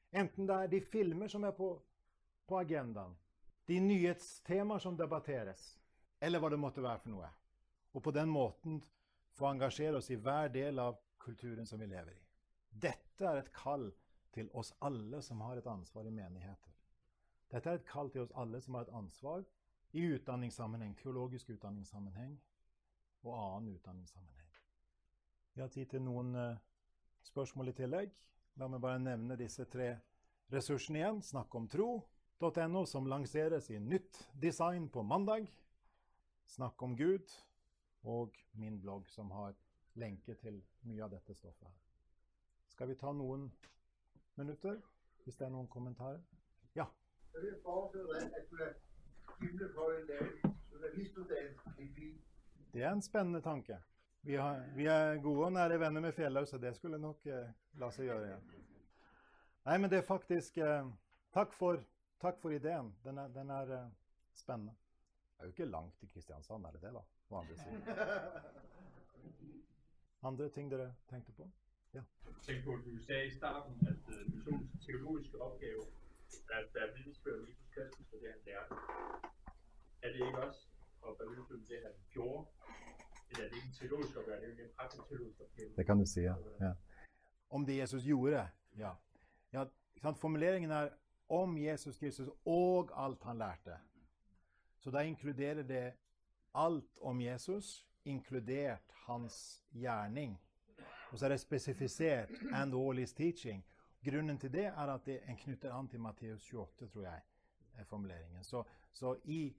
enten 0.09 0.49
det 0.49 0.57
er 0.57 0.73
de 0.73 0.81
filmer 0.81 1.29
som 1.29 1.45
er 1.45 1.53
på, 1.53 1.69
på 2.49 2.59
agendaen, 2.63 3.13
de 3.69 3.77
nyhetstemaer 3.77 4.81
som 4.81 4.97
debatteres, 4.97 5.75
eller 6.17 6.41
hva 6.41 6.49
det 6.49 6.63
måtte 6.65 6.81
være 6.81 7.05
for 7.05 7.13
noe. 7.13 7.31
Og 7.93 8.01
på 8.09 8.17
den 8.17 8.33
måten 8.33 8.81
få 9.37 9.51
engasjere 9.53 10.01
oss 10.01 10.09
i 10.09 10.17
hver 10.17 10.49
del 10.49 10.81
av 10.81 10.97
kulturen 11.23 11.67
som 11.67 11.79
vi 11.79 11.87
lever 11.87 12.11
i. 12.11 12.21
Dette 12.71 13.27
er 13.27 13.41
et 13.41 13.53
kall 13.53 13.89
til 14.33 14.49
oss 14.57 14.73
alle 14.81 15.21
som 15.21 15.41
har 15.41 15.59
et 15.59 15.67
ansvar 15.67 16.07
i 16.07 16.13
menigheter. 16.15 16.71
Dette 17.51 17.69
er 17.69 17.79
et 17.79 17.87
kall 17.87 18.11
til 18.11 18.23
oss 18.23 18.35
alle 18.39 18.61
som 18.63 18.77
har 18.77 18.87
et 18.87 18.95
ansvar 18.95 19.43
i 19.91 20.05
utdanningssammenheng, 20.15 20.95
teologisk 20.97 21.49
utdanningssammenheng, 21.49 22.37
og 23.23 23.33
annen 23.35 23.75
utdanningssammenheng. 23.75 24.47
Vi 25.53 25.61
har 25.61 25.67
tid 25.67 25.85
til 25.91 26.03
noen 26.05 26.35
uh, 26.35 26.59
spørsmål 27.27 27.73
i 27.73 27.75
tillegg. 27.75 28.13
La 28.59 28.69
meg 28.71 28.81
bare 28.83 29.01
nevne 29.03 29.35
disse 29.39 29.65
tre 29.71 29.89
ressursene 30.51 31.01
igjen. 31.01 31.19
Snakk 31.23 31.55
om 31.59 31.67
tro.no, 31.71 32.85
som 32.87 33.09
lanseres 33.11 33.67
i 33.69 33.79
nytt 33.79 34.23
design 34.41 34.87
på 34.89 35.03
mandag. 35.03 35.49
Snakk 36.47 36.81
om 36.87 36.95
Gud. 36.95 37.27
Og 38.07 38.37
min 38.57 38.79
blogg, 38.81 39.09
som 39.11 39.29
har 39.35 39.53
lenke 39.95 40.35
til 40.39 40.61
mye 40.87 41.03
av 41.03 41.11
dette 41.11 41.35
stoffet. 41.35 41.67
her. 41.67 41.79
Skal 42.67 42.87
vi 42.87 42.95
ta 42.95 43.11
noen 43.11 43.51
minutter, 44.35 44.79
hvis 45.23 45.37
det 45.37 45.45
er 45.45 45.51
noen 45.51 45.67
kommentarer? 45.67 46.21
Ja. 46.75 46.85
Jeg 47.33 47.41
vil 47.41 47.59
foreslå 47.63 48.09
at 48.15 48.49
du 48.51 48.63
er. 48.63 48.73
Det 52.73 52.83
er 52.83 52.91
en 52.91 53.01
spennende 53.01 53.41
tanke. 53.41 53.77
Vi, 54.21 54.35
har, 54.35 54.63
vi 54.75 54.85
er 54.85 55.17
gode 55.21 55.45
og 55.45 55.53
nære 55.53 55.79
venner 55.79 56.01
med 56.01 56.13
Fjellhaug, 56.13 56.47
så 56.47 56.57
det 56.57 56.75
skulle 56.75 56.97
nok 57.01 57.25
eh, 57.25 57.49
la 57.81 57.89
seg 57.91 58.05
gjøre. 58.05 58.27
igjen. 58.27 58.67
Nei, 59.65 59.77
men 59.77 59.89
det 59.89 59.97
er 59.97 60.05
faktisk 60.05 60.57
eh, 60.61 60.91
takk, 61.33 61.55
for, 61.57 61.81
takk, 62.21 62.37
for, 62.41 62.53
ideen. 62.53 62.93
Den 63.03 63.17
er, 63.17 63.33
den 63.33 63.49
er 63.49 63.73
eh, 63.79 63.89
spennende. 64.37 64.75
Det 65.33 65.41
er 65.41 65.49
jo 65.49 65.55
ikke 65.55 65.71
langt 65.73 65.97
til 65.99 66.13
Kristiansand, 66.13 66.65
er 66.65 66.77
det 66.77 66.83
det, 66.85 66.93
da? 66.93 67.01
På 67.29 67.41
andre 67.41 67.57
siden. 67.57 67.81
Andre 70.23 70.49
ting 70.49 70.71
dere 70.71 70.93
tenkte 71.09 71.31
på? 71.31 71.51
Ja. 71.93 72.03
Tenk 72.45 72.65
på, 72.65 72.75
du 72.85 73.03
sa 73.05 73.13
i 73.13 73.31
starten 73.31 73.87
at 73.87 74.03
uh, 74.15 74.33
missionens 74.33 74.85
teologiske 74.85 75.41
oppgave 75.41 75.83
er 76.51 76.59
at 76.59 76.75
er 76.81 76.95
vidnesbyrd 76.95 77.39
om 77.39 77.47
Jesus 77.47 77.69
Kristus, 77.75 78.05
for 78.09 78.17
det 78.17 78.29
han 78.33 78.41
lærte. 78.45 78.75
Er 80.01 80.07
det 80.13 80.19
ikke 80.27 80.43
også 80.47 80.67
og 81.01 81.17
belønne 81.17 81.65
det 81.69 81.79
han 81.83 81.95
gjorde. 82.13 82.47
Eller 83.29 83.43
er 83.45 83.49
det 83.49 83.55
ikke 83.55 83.67
en 83.67 83.73
teologisk 83.79 84.17
oppgave, 84.17 84.41
det 84.41 84.49
er 84.49 84.57
jo 84.57 84.63
en 84.63 84.75
praktisk 84.77 85.03
teologisk 85.07 85.41
oppgave. 85.41 85.75
Det 85.77 85.85
kan 85.85 85.97
du 85.99 86.05
si, 86.05 86.19
ja. 86.19 86.35
ja. 86.59 86.71
Om 87.49 87.65
det 87.65 87.77
Jesus 87.77 88.03
gjorde, 88.03 88.49
ja. 88.77 88.93
ja 89.53 89.63
Formuleringen 90.15 90.71
er 90.71 90.89
om 91.29 91.57
Jesus 91.57 91.97
Kristus 91.97 92.29
og 92.45 93.05
alt 93.05 93.23
han 93.23 93.37
lærte. 93.37 93.77
Så 94.77 94.91
da 94.91 94.99
inkluderer 94.99 95.63
det 95.63 95.93
alt 96.53 96.97
om 97.01 97.21
Jesus, 97.21 97.87
inkludert 98.05 98.91
hans 99.05 99.63
gjerning. 99.71 100.39
Og 101.11 101.19
så 101.19 101.25
er 101.25 101.29
det 101.29 101.39
spesifisert 101.39 102.29
'and 102.29 102.73
all 102.73 102.97
his 102.97 103.13
teaching'. 103.13 103.61
Grunnen 104.05 104.37
til 104.37 104.53
det 104.53 104.65
er 104.65 104.93
at 104.93 105.05
det, 105.05 105.19
en 105.29 105.37
knytter 105.37 105.73
an 105.73 105.87
til 105.87 105.99
Matteus 105.99 106.53
28, 106.53 106.87
tror 106.87 107.03
jeg, 107.03 107.21
er 107.73 107.83
formuleringen. 107.83 108.43
Så, 108.43 108.63
så 108.91 109.15
i 109.23 109.55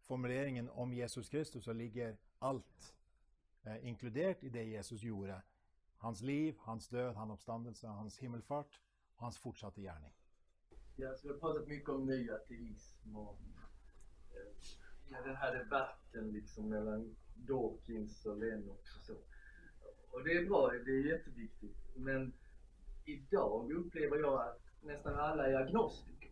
formuleringen 0.00 0.68
om 0.70 0.92
Jesus 0.92 1.28
Kristus, 1.28 1.64
så 1.64 1.72
ligger 1.72 2.16
alt 2.40 2.94
eh, 3.66 3.86
inkludert 3.86 4.42
i 4.42 4.48
det 4.48 4.72
Jesus 4.72 5.00
gjorde. 5.00 5.40
Hans 5.96 6.22
liv, 6.22 6.54
hans 6.60 6.88
død, 6.88 7.14
hans 7.14 7.30
oppstandelse, 7.30 7.86
hans 7.86 8.18
himmelfart 8.18 8.82
og 9.16 9.24
hans 9.24 9.38
fortsatte 9.38 9.80
gjerning. 9.80 10.14
Ja, 10.98 11.14
så 11.16 11.28
vi 11.28 11.32
har 11.32 11.38
pratet 11.40 11.68
mye 11.68 11.94
om 11.94 12.06
ny 12.06 12.30
og 13.14 13.38
eh, 14.30 14.76
ja, 15.10 15.22
den 15.22 15.36
här 15.36 15.52
debatten 15.58 16.32
liksom 16.32 16.68
mellan 16.68 17.16
Dawkins 17.46 18.26
och 18.26 18.38
Lennox 18.38 18.96
och 18.96 19.02
så. 19.02 19.14
Och 20.10 20.24
det 20.24 20.36
är 20.36 20.46
bra, 20.46 20.70
det 20.84 20.90
är 20.90 21.06
jätteviktigt. 21.06 21.76
Men 21.96 22.32
idag 23.04 23.72
upplever 23.72 24.18
jag 24.18 24.42
att 24.42 24.60
nästan 24.82 25.14
alla 25.14 25.46
är 25.46 25.54
agnostiker. 25.54 26.30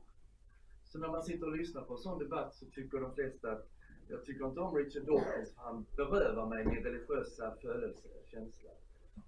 Så 0.85 0.99
när 0.99 1.09
man 1.09 1.23
sitter 1.23 1.47
och 1.47 1.57
lyssnar 1.57 1.83
på 1.83 1.95
en 1.95 1.99
sån 1.99 2.19
debatt 2.19 2.55
så 2.55 2.66
tycker 2.66 3.01
de 3.01 3.14
flesta 3.14 3.53
att 3.53 3.69
jag 4.09 4.25
tycker 4.25 4.47
inte 4.47 4.61
om 4.61 4.77
Richard 4.77 5.03
Dawkins 5.03 5.55
för 5.55 5.62
han 5.62 5.87
berövar 5.97 6.47
mig 6.47 6.64
min 6.64 6.85
religiösa 6.85 7.57
födelsekänsla. 7.61 8.71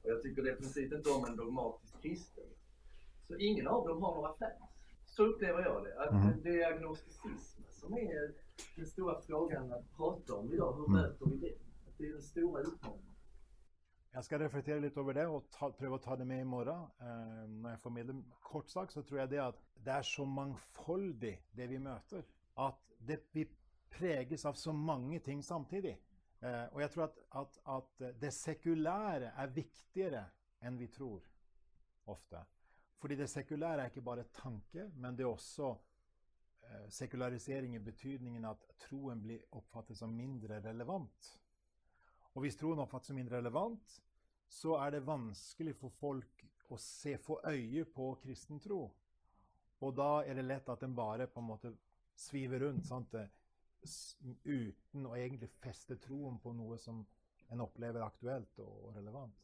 Och 0.02 0.10
jag 0.10 0.22
tycker 0.22 0.42
definitivt 0.42 0.92
inte 0.92 1.10
om 1.10 1.24
en 1.24 1.36
dogmatisk 1.36 2.02
kristen. 2.02 2.44
Så 3.22 3.36
ingen 3.36 3.66
av 3.66 3.88
dem 3.88 4.02
har 4.02 4.14
några 4.14 4.32
fans. 4.32 4.70
Så 5.06 5.26
upplever 5.26 5.64
jag 5.64 5.84
det. 5.84 6.00
Att 6.02 6.10
mm. 6.10 6.42
det 6.42 6.62
är 6.62 6.72
agnosticism 6.72 7.62
som 7.70 7.92
är 7.92 8.32
den 8.76 8.86
stora 8.86 9.20
frågan 9.20 9.72
att 9.72 9.96
prata 9.96 10.34
om 10.34 10.52
idag. 10.52 10.76
Hur 10.76 10.88
mm. 10.88 11.00
möter 11.00 11.26
vi 11.26 11.36
det? 11.36 11.67
Det 11.98 12.12
den 12.12 12.22
store 12.22 12.64
utfordringen. 12.66 13.14
Jeg 14.14 14.24
skal 14.24 14.40
reflektere 14.40 14.80
litt 14.80 14.96
over 14.98 15.14
det 15.14 15.24
og 15.28 15.48
ta, 15.52 15.68
prøve 15.76 15.98
å 15.98 16.02
ta 16.02 16.16
det 16.16 16.24
med 16.26 16.40
i 16.42 16.48
morgen. 16.48 16.86
Eh, 17.04 17.46
når 17.50 17.74
jeg 17.74 17.80
formidler 17.82 18.20
kort 18.42 18.70
sagt, 18.72 18.94
så 18.94 19.02
tror 19.06 19.20
jeg 19.20 19.32
det 19.34 19.40
at 19.42 19.58
det 19.84 19.92
er 19.94 20.06
så 20.06 20.24
mangfoldig, 20.24 21.34
det 21.54 21.66
vi 21.70 21.80
møter, 21.82 22.24
at 22.58 22.94
det, 23.06 23.18
vi 23.34 23.44
preges 23.90 24.46
av 24.48 24.56
så 24.58 24.72
mange 24.72 25.20
ting 25.24 25.42
samtidig. 25.44 25.96
Eh, 26.40 26.64
og 26.72 26.80
jeg 26.80 26.90
tror 26.94 27.04
at, 27.08 27.18
at, 27.42 27.58
at, 27.76 28.06
det 28.22 28.32
sekulære 28.34 29.32
er 29.34 29.52
viktigere 29.54 30.22
enn 30.62 30.78
vi 30.78 30.88
tror 30.94 31.26
ofte. 32.08 32.44
Fordi 32.98 33.18
det 33.18 33.28
sekulære 33.30 33.84
er 33.84 33.92
ikke 33.92 34.06
bare 34.06 34.26
tanke, 34.38 34.88
men 34.96 35.18
det 35.18 35.26
er 35.26 35.34
også 35.34 35.74
eh, 35.74 36.86
sekularisering 36.94 37.74
i 37.76 37.82
betydningen 37.82 38.46
at 38.48 38.64
troen 38.86 39.20
blir 39.22 39.44
oppfattet 39.58 39.98
som 39.98 40.14
mindre 40.14 40.62
relevant. 40.64 41.34
Og 42.38 42.44
hvis 42.44 42.54
troen 42.54 42.78
oppfattes 42.78 43.10
som 43.10 43.16
mindre 43.18 43.40
relevant, 43.40 43.94
så 44.46 44.76
er 44.78 44.92
det 44.94 45.06
vanskelig 45.08 45.72
for 45.80 45.90
folk 45.98 46.44
å 46.70 46.76
se, 46.78 47.16
få 47.18 47.40
øye 47.50 47.82
på 47.90 48.12
kristen 48.22 48.60
tro. 48.62 48.84
Og 49.82 49.96
da 49.98 50.22
er 50.22 50.38
det 50.38 50.44
lett 50.46 50.70
at 50.70 50.84
den 50.84 50.94
bare 50.94 51.26
på 51.26 51.42
en 51.42 51.48
måte 51.48 51.72
sviver 52.14 52.62
rundt 52.62 52.86
sant? 52.86 53.18
uten 54.44 55.06
å 55.06 55.16
egentlig 55.16 55.48
feste 55.62 55.96
troen 56.02 56.38
på 56.42 56.52
noe 56.54 56.78
som 56.82 56.98
en 57.50 57.60
opplever 57.62 58.02
aktuelt 58.06 58.58
og 58.62 58.92
relevant. 58.94 59.34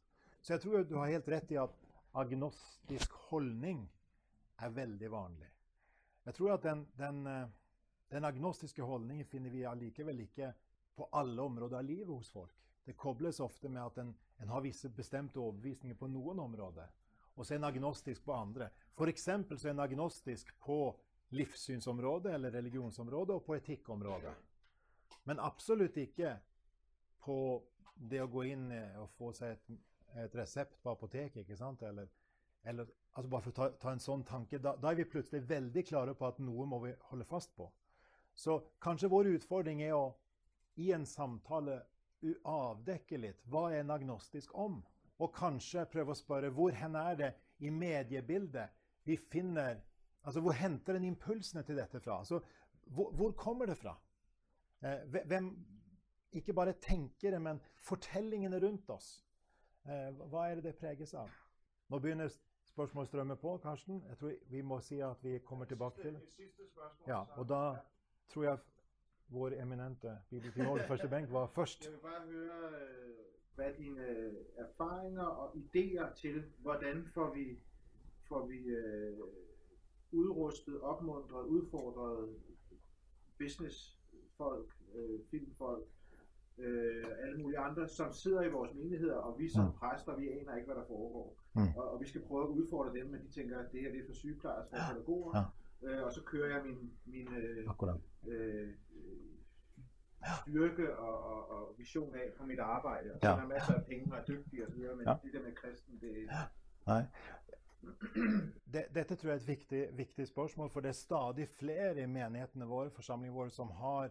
Så 0.43 0.55
jeg 0.55 0.63
tror 0.63 0.87
du 0.87 0.97
har 0.99 1.11
helt 1.11 1.29
rett 1.35 1.55
i 1.55 1.59
at 1.59 1.77
agnostisk 2.15 3.15
holdning 3.31 3.85
er 4.63 4.75
veldig 4.75 5.11
vanlig. 5.11 5.51
Jeg 6.27 6.39
tror 6.39 6.55
at 6.55 6.67
den, 6.67 6.87
den, 6.99 7.27
eh, 7.27 7.49
den 8.15 8.31
agnostiske 8.31 8.87
holdningen 8.87 9.27
finner 9.27 9.51
vi 9.51 9.67
allikevel 9.67 10.21
ikke 10.27 10.53
på 10.95 11.09
alle 11.13 11.43
områder 11.43 11.79
av 11.79 11.89
livet 11.89 12.15
hos 12.15 12.31
folk. 12.31 12.64
Det 12.85 12.97
kobles 13.01 13.41
ofte 13.41 13.69
med 13.69 13.83
at 13.83 13.99
en, 13.99 14.15
en 14.43 14.53
har 14.53 14.65
visse 14.65 14.91
bestemte 14.93 15.41
overbevisninger 15.41 15.97
på 15.97 16.09
noen 16.13 16.43
områder, 16.45 16.91
og 17.35 17.47
så 17.47 17.55
er 17.55 17.63
en 17.63 17.71
agnostisk 17.71 18.25
på 18.25 18.35
andre. 18.37 18.69
F.eks. 18.95 19.25
så 19.25 19.69
er 19.69 19.73
en 19.73 19.85
agnostisk 19.87 20.53
på 20.63 20.79
livssynsområdet 21.35 22.35
eller 22.35 22.53
religionsområdet 22.55 23.35
og 23.35 23.47
på 23.47 23.57
etikkområdet. 23.57 24.35
Men 25.25 25.41
absolutt 25.41 25.97
ikke 25.97 26.37
på 27.25 27.39
det 27.95 28.21
å 28.23 28.29
gå 28.31 28.45
inn 28.53 28.69
og 29.01 29.09
få 29.17 29.33
seg 29.35 29.55
et, 29.55 29.81
et 30.27 30.37
resept 30.37 30.77
på 30.83 30.93
apoteket, 30.93 31.43
ikke 31.43 31.59
sant? 31.59 31.83
Eller, 31.83 32.11
eller 32.63 32.91
altså 33.15 33.31
bare 33.31 33.47
for 33.47 33.55
å 33.55 33.57
ta, 33.57 33.69
ta 33.81 33.95
en 33.95 34.03
sånn 34.03 34.25
tanke, 34.29 34.61
da, 34.63 34.75
da, 34.81 34.91
er 34.91 35.01
vi 35.01 35.09
plutselig 35.09 35.47
veldig 35.49 35.85
klare 35.89 36.15
på 36.19 36.29
at 36.29 36.41
noe 36.43 36.67
må 36.69 36.83
vi 36.85 36.93
holde 37.11 37.27
fast 37.29 37.55
på. 37.57 37.71
Så 38.35 38.59
kanskje 38.83 39.11
vår 39.11 39.31
utfordring 39.37 39.83
er 39.87 39.97
å 39.97 40.07
i 40.83 40.91
en 40.93 41.07
samtale 41.07 41.81
avdekke 42.49 43.19
litt 43.21 43.43
hva 43.51 43.69
er 43.71 43.83
en 43.83 43.95
agnostisk 43.95 44.55
om? 44.59 44.81
Og 45.23 45.33
kanskje 45.35 45.87
prøve 45.91 46.15
å 46.15 46.19
spørre 46.19 46.51
hvor 46.55 46.75
hen 46.75 46.97
er 46.99 47.19
det 47.21 47.33
i 47.63 47.71
mediebildet 47.71 48.73
vi 49.05 49.17
finner 49.21 49.83
Altså 50.25 50.41
hvor 50.41 50.55
henter 50.57 50.97
en 50.97 51.05
impulsene 51.05 51.61
til 51.69 51.77
dette 51.77 52.01
fra? 52.01 52.15
Altså, 52.23 52.39
hvor, 52.97 53.11
hvor 53.13 53.33
kommer 53.37 53.69
det 53.69 53.75
fra? 53.77 53.93
Eh, 54.81 55.19
hvem, 55.29 55.51
ikke 56.33 56.55
bare 56.57 56.73
tenkere, 56.81 57.39
men 57.39 57.61
fortellingene 57.77 58.61
rundt 58.63 58.89
oss. 58.91 59.11
Eh, 59.85 60.17
hva 60.33 60.47
er 60.49 60.55
det 60.55 60.65
det 60.65 60.79
preges 60.81 61.13
av? 61.15 61.29
Nå 61.93 62.01
begynner 62.01 62.33
spørsmålsstrømmen 62.65 63.37
på, 63.37 63.59
Karsten. 63.63 64.01
Jeg 64.09 64.17
tror 64.19 64.33
vi 64.51 64.63
må 64.63 64.81
si 64.81 65.03
at 65.05 65.21
vi 65.23 65.39
kommer 65.39 65.65
tilbake 65.65 66.03
til 66.03 66.17
Ja, 67.07 67.21
og 67.37 67.49
da 67.49 67.77
tror 68.33 68.45
jeg 68.45 68.59
vår 69.29 69.53
eminente 69.63 70.19
bibelteolog 70.31 70.81
første 70.89 71.09
benk 71.09 71.33
var 71.33 71.47
først. 71.47 71.85
Jeg 71.85 71.93
vil 71.93 71.99
bare 71.99 72.21
høre 72.27 72.71
øh, 72.71 73.15
hva 73.55 73.73
dine 73.79 74.07
erfaringer 74.57 75.25
og 75.25 75.57
ideer 75.57 76.13
til 76.13 76.43
hvordan 76.59 77.07
får 77.15 77.35
vi, 77.35 77.59
får 78.29 78.47
vi 78.47 78.59
uh, 78.77 79.19
udrustet, 80.13 80.81
oppmuntret, 80.81 81.45
utfordret 81.45 82.35
businessfolk, 83.39 84.75
uh, 84.95 85.21
filmfolk, 85.31 85.89
uh, 86.59 86.65
alle 87.19 87.39
mulige 87.43 87.59
andre, 87.59 87.89
som 87.89 88.13
sitter 88.13 88.43
i 88.43 88.51
vores 88.51 88.75
menigheder, 88.75 89.17
og 89.17 89.39
vi 89.39 89.49
som 89.49 89.65
mm. 89.65 89.73
præster, 89.73 90.17
vi 90.17 90.29
aner 90.29 90.57
ikke, 90.57 90.67
hva 90.67 90.81
der 90.81 90.87
foregår. 90.87 91.37
Mm. 91.55 91.69
Og, 91.77 91.91
og, 91.91 92.01
vi 92.01 92.09
skal 92.09 92.23
prøve 92.23 92.49
å 92.49 92.55
utfordre 92.63 92.99
dem, 92.99 93.07
men 93.07 93.23
de 93.23 93.31
tenker 93.41 93.59
at 93.59 93.73
det 93.73 93.81
her 93.81 93.93
det 93.93 94.01
er 94.01 94.07
for 94.07 94.15
sygeplejersker 94.15 94.77
og 94.77 94.95
pædagoger. 94.95 95.39
Ja. 95.39 96.05
Og 96.05 96.13
så 96.13 96.23
kører 96.23 96.55
jeg 96.57 96.65
min, 96.65 96.93
min 97.05 97.29
uh, 98.27 98.73
styrke 100.43 100.97
og, 100.97 101.25
og, 101.25 101.51
og, 101.51 101.75
visjon 101.79 102.15
av 102.15 102.33
for 102.37 102.49
mitt 102.49 102.61
arbeid. 102.61 103.11
Og 103.11 103.19
ja. 103.23 103.37
masser 103.47 103.75
af 103.75 103.85
penger 103.89 104.13
og 104.13 104.19
er 104.19 104.25
dyktig 104.29 104.67
videre, 104.75 104.97
Men 104.97 105.07
ja. 105.09 105.17
det 105.23 105.33
der 105.33 105.43
med 105.43 105.55
kristen, 105.55 105.99
det 106.01 106.29
Nei. 106.87 107.03
Dette 108.95 109.15
tror 109.15 109.31
jeg 109.31 109.37
er 109.37 109.41
et 109.43 109.49
viktig, 109.49 109.89
viktig, 109.97 110.27
spørsmål, 110.29 110.71
for 110.71 110.81
det 110.81 110.89
er 110.89 110.99
stadig 110.99 111.49
flere 111.49 112.03
i 112.03 112.07
menighetene 112.07 112.67
våre, 112.67 112.91
forsamlingene 112.91 113.37
våre, 113.37 113.51
som 113.51 113.71
har 113.71 114.11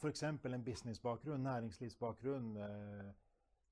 f.eks. 0.00 0.22
en 0.22 0.64
businessbakgrunn, 0.64 1.42
næringslivsbakgrunn. 1.42 2.56
Eh, 2.56 3.06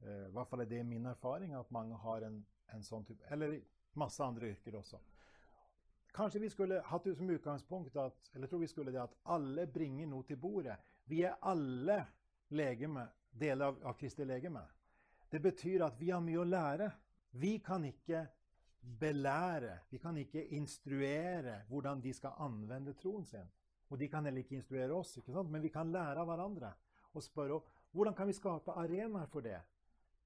eh, 0.02 0.26
I 0.28 0.32
hvert 0.32 0.48
fall 0.48 0.60
er 0.60 0.70
det 0.70 0.86
min 0.86 1.06
erfaring 1.06 1.54
at 1.54 1.70
mange 1.70 1.96
har 1.96 2.26
en, 2.26 2.46
en 2.74 2.82
sånn 2.86 3.04
type 3.04 3.24
Eller 3.30 3.58
masse 3.98 4.22
andre 4.24 4.52
yrker 4.54 4.78
også. 4.78 5.00
Kanskje 6.12 6.40
vi 6.40 6.50
skulle 6.50 6.80
hatt 6.84 7.04
det 7.04 7.14
som 7.16 7.30
utgangspunkt 7.30 7.96
at, 7.96 8.30
eller 8.34 8.50
tror 8.50 8.64
vi 8.64 8.68
skulle 8.70 8.92
det 8.92 9.02
at 9.02 9.14
alle 9.30 9.66
bringer 9.70 10.08
noe 10.10 10.26
til 10.26 10.38
bordet. 10.40 10.76
Vi 11.06 11.22
er 11.26 11.38
alle 11.46 12.00
legeme, 12.50 13.06
deler 13.30 13.70
av, 13.70 13.78
av 13.92 13.96
Kristi 13.98 14.26
legeme. 14.26 14.64
Det 15.30 15.38
betyr 15.42 15.84
at 15.86 15.98
vi 16.00 16.10
har 16.10 16.22
mye 16.24 16.42
å 16.42 16.48
lære. 16.48 16.90
Vi 17.38 17.58
kan 17.62 17.84
ikke 17.86 18.24
belære, 18.80 19.78
vi 19.90 19.98
kan 19.98 20.16
ikke 20.18 20.48
instruere 20.56 21.60
hvordan 21.68 22.00
de 22.02 22.12
skal 22.16 22.38
anvende 22.42 22.94
troen 22.98 23.24
sin. 23.24 23.46
Og 23.90 23.98
de 23.98 24.08
kan 24.08 24.24
heller 24.24 24.42
ikke 24.42 24.56
instruere 24.58 24.94
oss, 24.94 25.16
ikke 25.18 25.34
sant? 25.34 25.50
men 25.50 25.62
vi 25.62 25.70
kan 25.70 25.90
lære 25.92 26.22
av 26.22 26.26
hverandre. 26.30 26.72
Og 27.14 27.22
spørre 27.22 27.60
hvordan 27.90 28.14
kan 28.14 28.26
vi 28.26 28.34
skape 28.38 28.74
arenaer 28.78 29.30
for 29.30 29.46
det. 29.46 29.58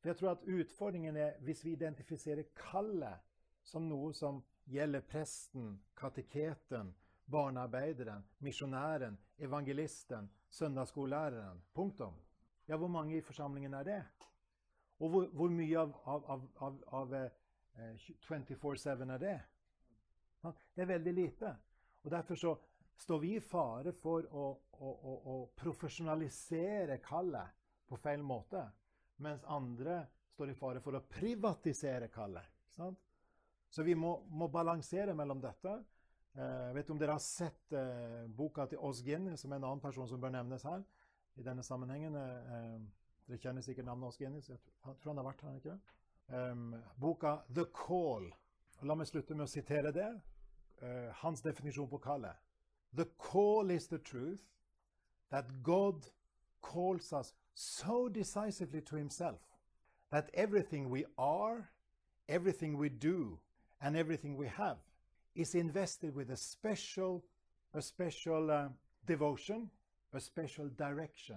For 0.00 0.12
jeg 0.12 0.16
tror 0.20 0.34
at 0.34 0.44
Utfordringen 0.44 1.16
er 1.16 1.38
hvis 1.44 1.64
vi 1.64 1.72
identifiserer 1.72 2.50
kallet 2.56 3.22
som 3.64 3.88
noe 3.88 4.12
som 4.14 4.42
gjelder 4.70 5.00
presten, 5.08 5.78
kateketen, 5.96 6.92
barnearbeideren, 7.26 8.24
misjonæren, 8.38 9.18
evangelisten, 9.38 10.30
søndagsskolelæreren. 10.50 11.62
Punktum. 11.74 12.14
Ja, 12.68 12.76
hvor 12.76 12.88
mange 12.88 13.16
i 13.16 13.20
forsamlingen 13.20 13.74
er 13.74 13.82
det? 13.82 14.02
Og 14.98 15.10
hvor, 15.10 15.26
hvor 15.32 15.48
mye 15.48 15.78
av, 15.78 15.96
av, 16.06 16.46
av, 16.60 16.78
av 16.92 17.14
eh, 17.14 17.32
24-7 18.28 19.10
er 19.10 19.18
det? 19.18 19.40
Det 20.44 20.82
er 20.82 20.86
veldig 20.86 21.12
lite. 21.12 21.56
Og 22.04 22.10
Derfor 22.10 22.34
så 22.34 22.54
står 22.96 23.18
vi 23.18 23.34
i 23.36 23.40
fare 23.40 23.92
for 23.92 24.26
å, 24.30 24.46
å, 24.78 24.90
å, 24.92 25.14
å 25.32 25.36
profesjonalisere 25.56 27.00
kallet 27.04 27.60
på 27.88 27.98
feil 28.00 28.22
måte, 28.22 28.62
mens 29.24 29.44
andre 29.50 30.04
står 30.34 30.52
i 30.52 30.58
fare 30.58 30.82
for 30.84 30.96
å 30.96 31.04
privatisere 31.08 32.08
kallet. 32.12 32.46
Sant? 32.74 33.00
Så 33.74 33.82
vi 33.82 33.94
må, 33.98 34.20
må 34.30 34.46
balansere 34.54 35.16
mellom 35.18 35.40
dette. 35.42 35.72
Eh, 36.34 36.66
jeg 36.68 36.74
vet 36.76 36.90
om 36.94 36.98
dere 37.00 37.16
har 37.16 37.22
sett 37.22 37.74
eh, 37.74 38.20
boka 38.30 38.68
til 38.70 38.78
Osgin, 38.86 39.32
som 39.38 39.50
er 39.50 39.58
en 39.58 39.66
annen 39.66 39.82
person 39.82 40.06
som 40.06 40.20
bør 40.22 40.30
nevnes 40.36 40.62
her. 40.62 40.84
i 41.34 41.42
denne 41.42 41.62
sammenhengen. 41.62 42.14
Eh, 42.14 42.76
dere 43.26 43.38
kjenner 43.42 43.62
sikkert 43.66 43.88
navnet 43.88 44.12
Osgin. 44.12 44.36
Jeg 44.36 44.60
tror 44.84 45.10
han 45.10 45.18
har 45.18 45.26
vært 45.26 45.42
her. 45.42 45.56
ikke? 45.56 45.74
det? 45.74 46.82
boka 47.00 47.36
'The 47.48 47.64
Call'. 47.74 48.30
La 48.82 48.94
meg 48.94 49.06
slutte 49.06 49.34
med 49.34 49.44
å 49.44 49.50
sitere 49.50 49.92
det. 49.92 50.20
Hans 51.22 51.42
definisjon 51.42 51.88
på 51.88 51.98
kallet. 51.98 52.36
The 52.94 53.06
call 53.18 53.70
is 53.70 53.88
the 53.88 53.98
truth 53.98 54.44
that 55.30 55.62
God 55.62 56.06
calls 56.62 57.12
us 57.12 57.34
so 57.54 58.08
decisively 58.08 58.80
to 58.80 58.96
himself 58.96 59.40
that 60.10 60.30
everything 60.34 60.90
we 60.90 61.04
are, 61.18 61.70
everything 62.28 62.78
we 62.78 62.88
do, 62.88 63.40
and 63.84 63.96
everything 63.96 64.36
we 64.36 64.48
have 64.48 64.78
is 65.34 65.54
invested 65.54 66.14
with 66.14 66.30
a 66.30 66.36
special, 66.36 67.22
a 67.74 67.82
special 67.82 68.50
uh, 68.50 68.68
devotion, 69.06 69.70
a 70.14 70.20
special 70.20 70.70
direction, 70.78 71.36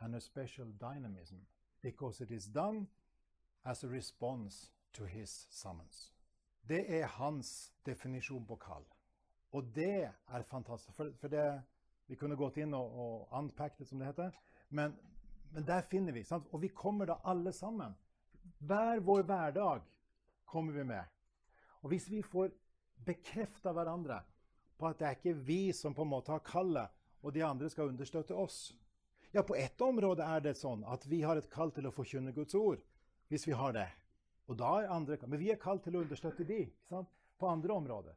and 0.00 0.14
a 0.16 0.20
special 0.20 0.66
dynamism, 0.80 1.38
because 1.82 2.20
it 2.20 2.32
is 2.32 2.46
done 2.46 2.86
as 3.64 3.84
a 3.84 3.88
response 3.88 4.70
to 4.92 5.04
his 5.04 5.46
summons. 5.50 6.10
Det 6.68 6.84
er 6.88 7.06
hans 7.06 7.72
definisjon 7.86 8.46
på 8.46 8.56
kall. 8.56 8.84
Og 9.52 9.74
det 9.74 10.10
er 10.28 10.42
fantastisk. 10.42 10.96
For, 10.96 11.12
for 11.20 11.28
det, 11.28 11.62
vi 12.06 12.16
kunne 12.16 12.36
gått 12.36 12.56
inn 12.56 12.74
og, 12.74 13.28
og 13.30 13.52
det, 13.78 13.86
som 13.86 13.98
det 13.98 14.06
heter. 14.06 14.30
Men, 14.70 14.96
men 15.52 15.66
der 15.66 15.82
finner 15.82 16.12
vi. 16.12 16.24
Sant? 16.24 16.48
Og 16.52 16.62
vi 16.62 16.68
kommer 16.68 17.06
da 17.06 17.20
alle 17.24 17.52
sammen. 17.52 17.94
Hver 18.58 19.00
vår 19.00 19.22
hverdag 19.22 19.82
kommer 20.44 20.72
vi 20.72 20.84
med. 20.84 21.04
Og 21.84 21.92
hvis 21.92 22.08
vi 22.08 22.22
får 22.24 22.52
bekrefta 23.04 23.74
hverandre 23.76 24.22
på 24.80 24.88
at 24.88 24.98
det 24.98 25.06
er 25.06 25.18
ikke 25.18 25.36
vi 25.46 25.72
som 25.76 25.94
på 25.94 26.02
en 26.02 26.12
måte 26.14 26.32
har 26.32 26.40
kallet, 26.44 26.88
og 27.24 27.32
de 27.32 27.44
andre 27.44 27.68
skal 27.72 27.92
understøtte 27.92 28.36
oss 28.36 28.72
Ja, 29.34 29.42
på 29.42 29.56
ett 29.58 29.80
område 29.82 30.22
er 30.22 30.40
det 30.44 30.52
sånn 30.54 30.84
at 30.86 31.04
vi 31.10 31.22
har 31.26 31.36
et 31.36 31.48
kall 31.50 31.72
til 31.74 31.88
å 31.88 31.90
forkynne 31.90 32.30
Guds 32.36 32.54
ord. 32.54 32.78
Hvis 33.26 33.48
vi 33.48 33.56
har 33.58 33.72
det. 33.74 33.88
Og 34.46 34.54
da 34.60 34.68
er 34.78 34.92
andre, 34.94 35.18
Men 35.26 35.40
vi 35.40 35.50
er 35.50 35.58
kalt 35.58 35.82
til 35.82 35.96
å 35.96 36.02
understøtte 36.04 36.44
de 36.46 36.60
på 36.88 37.48
andre 37.48 37.72
områder. 37.74 38.14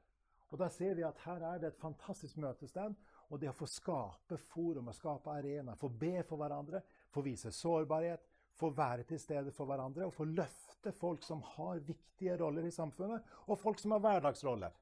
Og 0.51 0.59
da 0.61 0.70
ser 0.70 0.93
vi 0.93 1.03
at 1.07 1.18
her 1.26 1.41
er 1.41 1.59
det 1.59 1.72
et 1.72 1.82
fantastisk 1.82 2.38
møtested. 2.38 2.93
Og 3.30 3.41
det 3.41 3.49
å 3.49 3.55
få 3.57 3.65
skape 3.65 4.38
forum 4.38 4.88
og 4.88 4.95
skape 4.95 5.34
arena, 5.34 5.76
få 5.76 5.89
be 5.89 6.22
for 6.24 6.38
hverandre, 6.38 6.84
få 7.11 7.24
vise 7.26 7.51
sårbarhet, 7.51 8.22
få 8.58 8.72
være 8.76 9.05
til 9.08 9.20
stede 9.22 9.53
for 9.53 9.70
hverandre 9.70 10.08
og 10.08 10.14
få 10.16 10.26
løfte 10.30 10.93
folk 10.95 11.24
som 11.26 11.43
har 11.55 11.82
viktige 11.86 12.38
roller 12.39 12.66
i 12.68 12.74
samfunnet, 12.74 13.24
og 13.47 13.60
folk 13.60 13.80
som 13.80 13.93
har 13.95 14.03
hverdagsroller. 14.03 14.74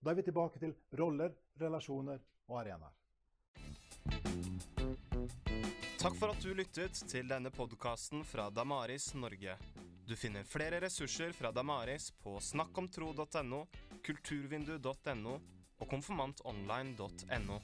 Da 0.00 0.12
er 0.12 0.18
vi 0.18 0.26
tilbake 0.26 0.62
til 0.62 0.74
roller, 0.98 1.34
relasjoner 1.60 2.20
og 2.48 2.60
arenaer. 2.60 2.94
Takk 5.98 6.14
for 6.20 6.30
at 6.30 6.44
du 6.44 6.52
lyttet 6.54 7.00
til 7.10 7.26
denne 7.26 7.50
podkasten 7.50 8.22
fra 8.24 8.46
Damaris 8.54 9.08
Norge. 9.18 9.56
Du 10.06 10.14
finner 10.14 10.46
flere 10.46 10.78
ressurser 10.84 11.32
fra 11.34 11.50
Damaris 11.50 12.12
på 12.22 12.36
snakkomtro.no, 12.38 13.64
kulturvindu.no 14.06 15.34
og 15.80 15.90
konfirmantonline.no. 15.90 17.58